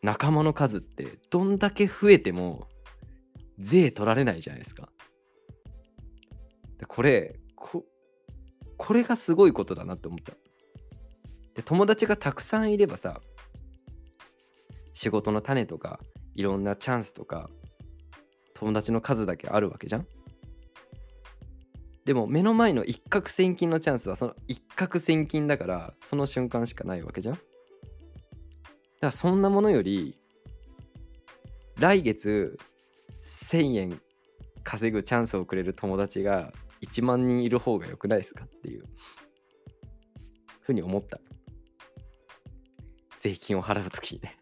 [0.03, 2.69] 仲間の数ってどんだけ増えても
[3.59, 4.89] 税取られないじゃないですか。
[6.78, 7.85] でこれこ、
[8.76, 10.35] これがすごいことだなって思った。
[11.55, 13.20] で、友達がたくさんいればさ、
[14.94, 16.01] 仕事の種とか
[16.35, 17.51] いろんなチャンスとか
[18.55, 20.06] 友達の数だけあるわけじゃん
[22.05, 27.44] でも目の前の一攫千金のチャンスはその一攫千金だからその瞬間しかないわけじゃんだか
[29.01, 30.16] らそんなものより
[31.76, 32.59] 来月
[33.55, 34.01] 1000円
[34.64, 36.52] 稼ぐチャンスをくれる友達が
[36.82, 38.85] 1万人いる方が良くないですかっていう
[40.60, 41.20] ふうに思った。
[43.20, 44.36] 税金を払うときにね。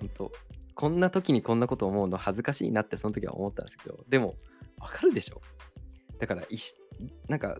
[0.00, 0.32] 本当
[0.74, 4.34] こんな時にこんなこと思うの恥ずかしいなってその時は思ったんですけど、でも、
[4.80, 5.40] わかるでしょ？
[6.18, 6.74] だから、いし
[7.28, 7.56] なんか、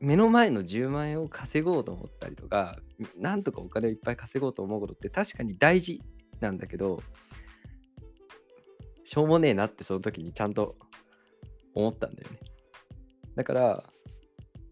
[0.00, 2.78] 目の前の10万円を稼ごうと思ったりとか、
[3.16, 6.02] なんとかお金をいっぱい稼ごうと思うことって確かに大事
[6.40, 7.02] なんだけど、
[9.04, 10.76] しょうもねえなってその時にちゃんと
[11.74, 12.38] 思ったんだよね。
[13.34, 13.84] だから、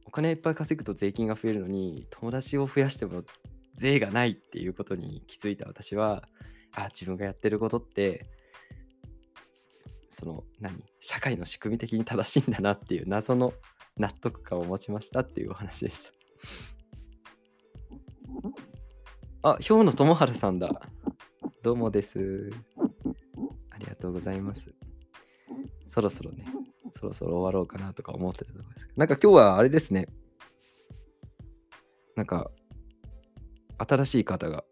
[0.04, 3.24] お金いっぱい稼ぐと税金が増えるのに、友達を増やしても
[3.76, 6.28] 税がないっていうことに気づいた私は、
[6.74, 8.26] あ自分がやってることって
[10.08, 10.82] その何？
[11.00, 13.52] 社会の仕組み的に正しいんだなっていう謎の
[13.96, 16.10] 納得感を持ちましたっていうお話でした。
[19.50, 20.82] あ、兵野智春さんだ。
[21.62, 22.50] どうもです。
[23.70, 24.72] ありがとうございます。
[25.88, 26.46] そろそろね、
[26.98, 28.88] そろそろ終わろうかなとか思ってたところです。
[28.96, 30.08] なんか今日はあれですね。
[32.16, 32.50] なんか、
[33.78, 34.64] 新しい方が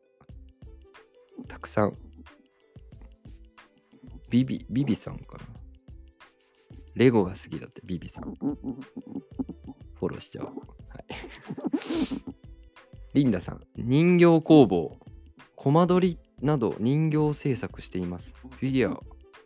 [1.49, 1.97] たくさん。
[4.31, 5.60] ビビ、ビビさんかな。
[6.95, 8.35] レゴが好きだって、ビビさん。
[8.35, 10.49] フォローしちゃおう。
[10.89, 11.07] はい。
[13.15, 14.99] リンダさん、人形工房、
[15.57, 18.35] コマ撮りなど人形制作しています。
[18.51, 18.95] フィギュア、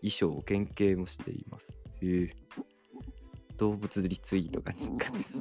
[0.01, 1.77] 衣装、原型もしています。
[2.03, 2.37] へえ。
[3.57, 5.37] 動物リツイートが日課です。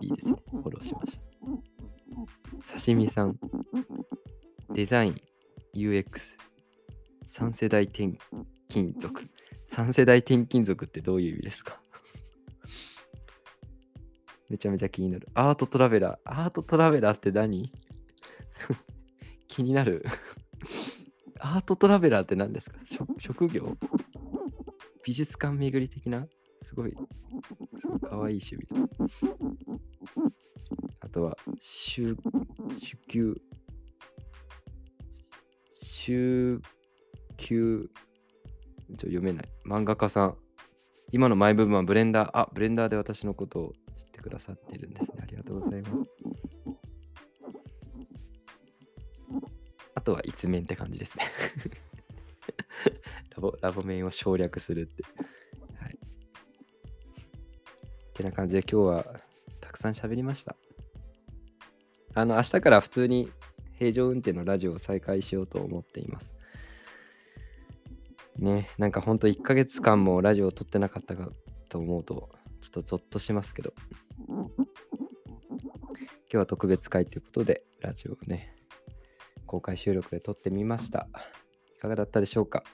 [0.00, 0.36] いいですね。
[0.50, 2.78] フォローしました。
[2.78, 3.38] 刺身さん、
[4.74, 5.20] デザイン、
[5.74, 6.04] UX、
[7.28, 8.18] 3世代転
[8.68, 9.26] 勤族。
[9.72, 11.80] 3世代転勤族ってどういう意味ですか？
[14.50, 15.28] めちゃめちゃ気になる。
[15.34, 16.30] アートトラベラー。
[16.30, 17.72] アートトラベラーって何？
[19.48, 20.04] 気になる
[21.38, 22.78] アートトラベラーって何ですか？
[23.18, 23.76] 職業？
[25.04, 26.26] 美術館巡り的な？
[26.62, 26.90] すごい、
[27.80, 28.68] すごいかわいい趣味。
[31.00, 32.16] あとは、週、
[32.78, 33.40] 週休
[35.82, 36.60] 週
[37.38, 37.90] 休、
[38.90, 39.48] ちょ読めない。
[39.70, 40.36] 漫画家さん。
[41.12, 42.30] 今の前部分はブレンダー。
[42.32, 45.20] あ、ブレンダーで私のことを知ってくださってるんですね。
[45.22, 45.94] ありがとうございます。
[49.94, 51.24] あとは一面って感じですね
[53.36, 53.56] ラボ。
[53.60, 55.04] ラボ面を省略するって。
[55.78, 55.94] はい。
[55.94, 55.98] っ
[58.14, 59.20] てな感じで今日は
[59.60, 60.56] たくさん喋りました。
[62.14, 63.30] あの、明日から普通に
[63.78, 66.39] 平常運転のラジオを再開しようと思っています。
[68.40, 71.30] ね、なんかほんと1ヶ月間もラジオを撮ってなかったか
[71.68, 72.30] と思うと、
[72.62, 73.74] ちょっとゾッとしますけど。
[74.26, 74.48] 今
[76.28, 78.56] 日は特別会ということで、ラジオをね、
[79.46, 81.08] 公開収録で撮ってみました。
[81.76, 82.64] いかがだったでしょうか？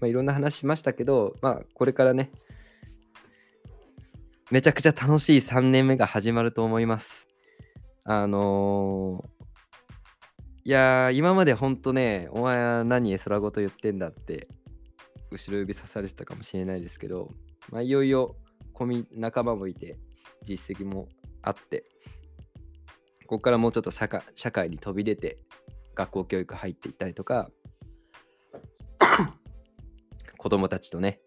[0.00, 2.32] まあ、いろんな話しましたけど、まあ、これからね、
[4.50, 7.26] めちゃくちゃ楽しい3年目が始まると思います。
[8.04, 9.33] あのー、
[10.66, 14.48] いや今までほんとね、お前は何絵空事言ってんだって、
[15.30, 17.28] 後ろ指さされてたかもしれないですけど、
[17.70, 18.34] まあ、いよいよ、
[18.72, 19.98] コミ仲間もいて、
[20.42, 21.06] 実績も
[21.42, 21.84] あって、
[23.26, 25.36] ここからもうちょっと社会に飛び出て、
[25.94, 27.50] 学校教育入っていったりとか、
[30.38, 31.20] 子供たちとね、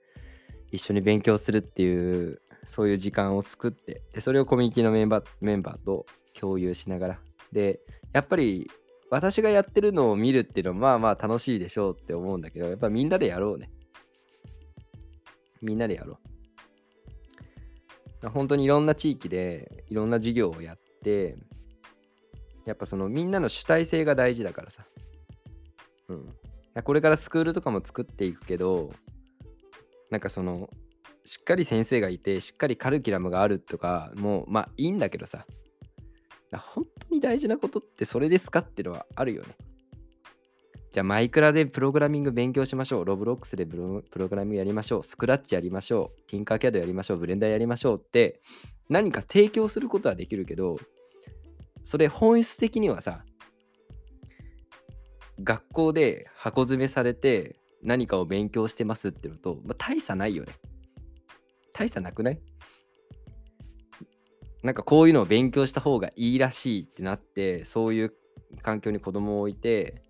[0.72, 7.19] 一緒に勉強するっていう、そういう時間を作って、でそれをコミュニティのメンバーメンバーと共有しながら。
[7.51, 7.80] で、
[8.14, 8.68] やっぱり
[9.10, 13.70] 私がやってるのを見るっていうのはまあまあ楽しいでしょうって思うんだけど、やっぱみんなでやろうね。
[15.62, 16.20] みんなでやろ
[18.24, 18.30] う。
[18.30, 21.38] 本当にいろんな地域でいろんな授業をやって、
[22.66, 24.86] やっぱそのみんなの主体性が大事だからさ。
[26.10, 26.34] うん。
[26.84, 28.92] これからスクールとかも作っていくけど、
[30.12, 30.70] なんかその、
[31.26, 35.46] しっかり先生がいて、しっかりカルキュラムがあるとか、もうまあいいんだけどさ、
[36.52, 39.56] 本に大事なことってそれですかっていうのはあるよね。
[40.92, 43.06] じゃあマイクラでプログラミング勉強しましょう。
[43.06, 45.04] ロブロックスでプログラミングやりましょう。
[45.04, 46.22] スクラッチやりましょう。
[46.30, 47.18] ティンカーキャドやりましょう。
[47.18, 48.42] ブレンダーやりましょうって
[48.90, 50.78] 何か提供することはできるけど、
[51.84, 53.24] それ本質的にはさ、
[55.44, 60.54] 学校で箱詰めされて何かを勉強してますってのと、まあ、大差ないよね。
[61.74, 62.40] 大差なくない？
[64.64, 68.14] なんかこういうのを勉強した方がいいらしいってなって、そういう
[68.62, 70.02] 環境に子供を置いて、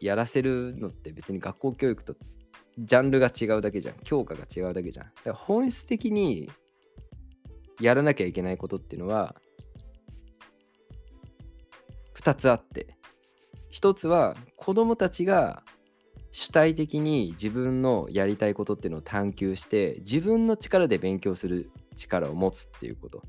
[0.00, 2.14] やらせるのって別に学校教育と
[2.78, 3.94] ジャンルが違うだけじゃん。
[4.04, 5.06] 教科が違うだけじゃん。
[5.06, 6.50] だから本質的に
[7.80, 9.36] やらなきゃいけないことっていうのは
[12.18, 12.96] 2つあって、
[13.72, 15.62] 1つは子供たちが
[16.32, 23.22] 主体的に自分のやりたいことっていうのを探求して自分の力で勉強する力を持つっていうこと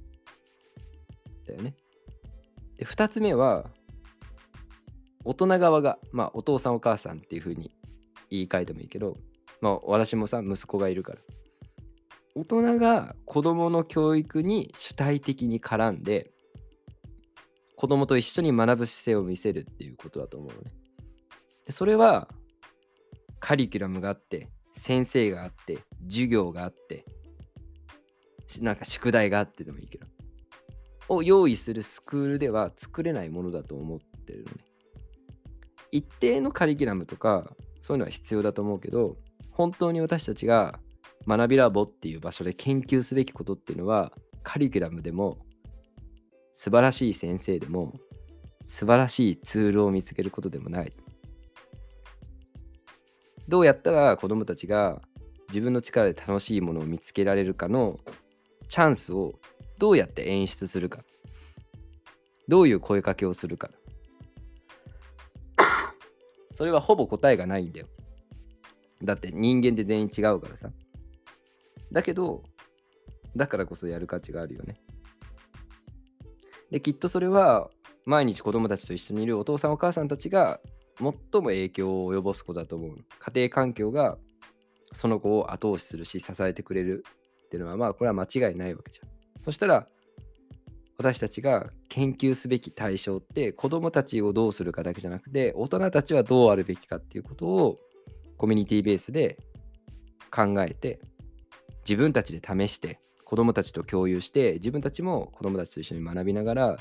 [1.47, 1.75] だよね。
[2.77, 3.71] で2つ目は
[5.23, 7.71] 大人側がまあお父さんお母さんっていうふうに
[8.29, 9.17] 言い換えてもいいけど
[9.61, 11.19] まあ私もさ息子がいるから
[12.35, 16.31] 大人が子供の教育に主体的に絡んで
[17.75, 20.71] 子供と一緒に学ぶ姿勢を見せるっていうことだと思うのね。
[21.65, 22.29] でそれは
[23.39, 27.05] カリキュラムがあって先生があって授業があって
[28.61, 30.07] なんか宿題があってでもいいけど。
[31.09, 34.63] を用意するスクールでは作れないものだと思ってるのね。
[35.91, 39.15] 一定のカリキュラムとかそういうのは必要だと思うけど
[39.51, 40.79] 本当に私たちが
[41.25, 44.11] 学びラボっていう場所で研究すべきことっていうのは
[44.43, 45.37] カリキュラムでも
[46.53, 47.93] 素晴らしい先生でも
[48.67, 50.93] 素晴らしいツールを見つけることでもない。
[53.47, 55.01] どうやったら子どもたちが
[55.47, 57.97] 自分の力で楽しいものを見つけられるかの
[58.69, 59.39] チャンスを
[59.77, 61.03] どうやって演出するか。
[62.47, 63.71] どういう声かけをするか。
[66.53, 67.87] それはほぼ答えがないんだよ。
[69.03, 70.71] だって人間って全員違うからさ。
[71.91, 72.43] だけど
[73.35, 74.79] だからこそやる価値があるよね。
[76.71, 77.69] できっとそれは
[78.05, 80.59] 毎日子供たちと一緒にいるお父さんお母さんたちが
[80.97, 82.97] 最も影響を及ぼすことだと思う。
[83.19, 84.17] 家庭環境が
[84.93, 87.03] その子を後押しするし支えてくれる。
[87.47, 89.09] っていうのはまあこれは間違いないわけじゃん。
[89.41, 89.87] そしたら
[90.97, 97.79] 私たちが研究すべき対象って子どもたちをどうするかだけじゃなくて大人たちはどうあるべきかっていうことを
[98.37, 99.37] コミュニティベースで
[100.31, 100.99] 考えて
[101.87, 106.77] 自分たちで試して子どもたちと共有して自分たちも子どもたちと一緒に学びながら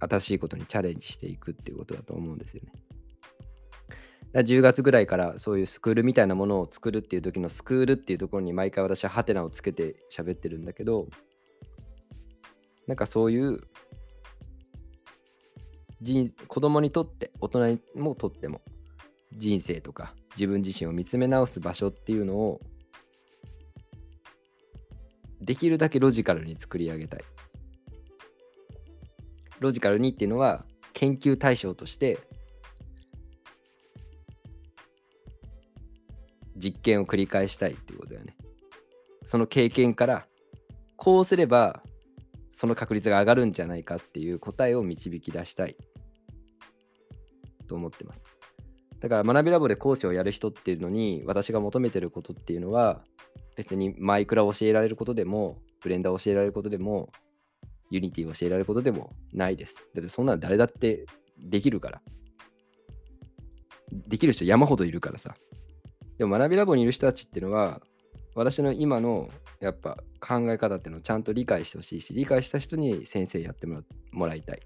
[0.00, 2.72] 新しいことにチャレンジしていくっていうことだと思うんですよね。
[4.36, 11.08] だ10月ぐらいからそういうスクールみたいなものを作るっていう時のスクールっていうところに毎回私はハテナをつけて喋ってるんだけど
[12.86, 13.60] なんかそういう
[16.02, 18.60] 人子供にとって大人にもとっても
[19.32, 22.60] 人生とか自分自身を見つめ直す場所っていうのを
[25.40, 27.20] できるだけロジカルに作り上げたい。
[29.60, 32.18] ロジカルにっていうのは研究対象として
[36.56, 38.36] 実験を繰り返したいっていうことだよね。
[39.24, 40.26] その経験から
[40.96, 41.82] こうすれば
[42.52, 45.76] その確率が上がるんじゃないかっていう答えを導き出したい
[47.66, 48.26] と思ってます。
[49.00, 53.04] だから学びラボで講師をやる人っていうのに私が求めてることっていうのは
[53.56, 57.10] 別にマイクラ教えられることでもブレンダー教えられることでも
[57.90, 59.74] Unity を教えられることでもないです。
[59.94, 61.06] だってそんなの誰だって
[61.38, 62.02] できるから。
[64.08, 65.36] できる人山ほどいるからさ。
[66.18, 67.80] でも学びラボにいる人たちっていうのは、
[68.34, 69.30] 私の今の
[69.60, 73.82] やっぱ考え方っていうのをちゃんと理解してほしいし、理解した人に先生やっても
[74.26, 74.60] らいたい。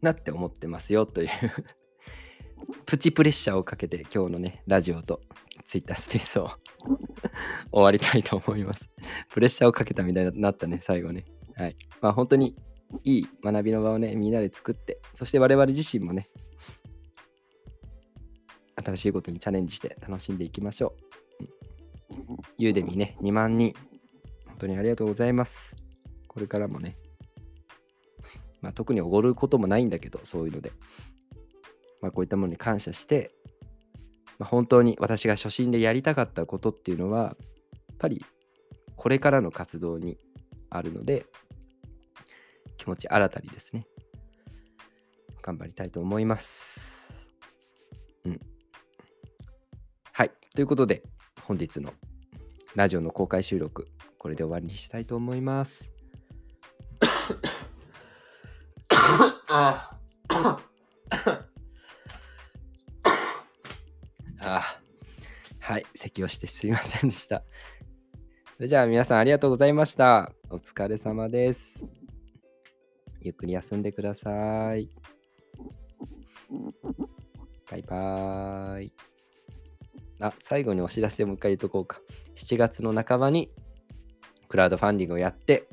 [0.00, 1.28] なって思ってますよという
[2.86, 5.20] プチプレッシャーをかけて今日のね、ラジオと
[5.66, 6.50] ツイッタースペースを
[7.72, 8.88] 終わりたいと思います。
[9.30, 11.24] プレッシャーをかけたみたいになったね、最後ね。
[11.56, 11.76] はい。
[12.00, 12.56] まあ本当に
[13.04, 16.28] いい学びの場をね、みんなで作って、そして我々自身もね、
[18.84, 21.08] 新しいことにチャレンジして楽しんでいきましょう。
[22.58, 23.74] ユーデミね、2万人、
[24.46, 25.74] 本当にありがとうございます。
[26.26, 26.96] これからもね、
[28.60, 30.72] まあ、特におごることもないんだけど、そういうので、
[32.00, 33.32] まあ、こういったものに感謝して、
[34.38, 37.36] まあ、本当に私が初心でやりたかったことっていうのは、や
[37.94, 38.24] っぱり
[38.96, 40.18] これからの活動に
[40.70, 41.26] あるので、
[42.76, 43.86] 気持ち新たにですね、
[45.42, 46.97] 頑張りたいと思います。
[50.54, 51.02] ということで、
[51.42, 51.92] 本日の
[52.74, 53.88] ラジオの公開収録、
[54.18, 55.92] これで終わりにしたいと思います。
[59.50, 59.98] あ
[64.40, 64.80] あ
[65.60, 67.42] はい、咳をしてすいませんでした。
[68.56, 70.32] それじゃあ皆さんありがとうございました。
[70.50, 71.86] お疲れ様です。
[73.20, 74.88] ゆっくり休んでください。
[77.70, 78.92] バイバーイ。
[80.20, 82.00] あ、最後にお知らせをもう一回言っとこうか。
[82.36, 83.50] 7月の半ばに
[84.48, 85.68] クラウドファンディングをやって、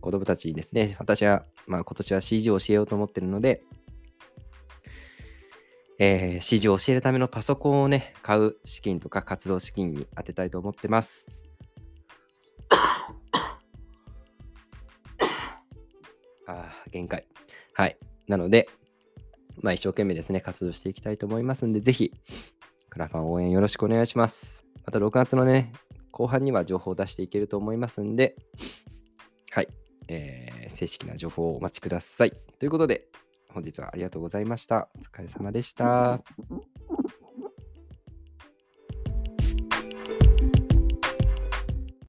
[0.00, 3.62] 子供たちにですね、私は、まあ、今年は CG を教えようと思ってるので、
[5.98, 11.26] えー CG を教えるためのパソコンをね、買う資金とか活動資金に当てたいと思ってます。
[16.46, 17.26] あー限界。
[17.72, 17.98] はい。
[18.28, 18.68] なので、
[19.60, 22.12] まあ、一生懸命ですね、活動していきたいと思いますんで、ぜひ、
[22.90, 24.64] クラファン応援よろしくお願いします。
[24.84, 25.72] また6月のね、
[26.10, 28.36] 後半には情報を出していけると思いますんで、
[29.50, 29.68] はい、
[30.08, 32.32] えー正式な情報をお待ちください。
[32.58, 33.08] ということで、
[33.48, 34.88] 本日はありがとうございました。
[34.94, 36.22] お疲れ様でした。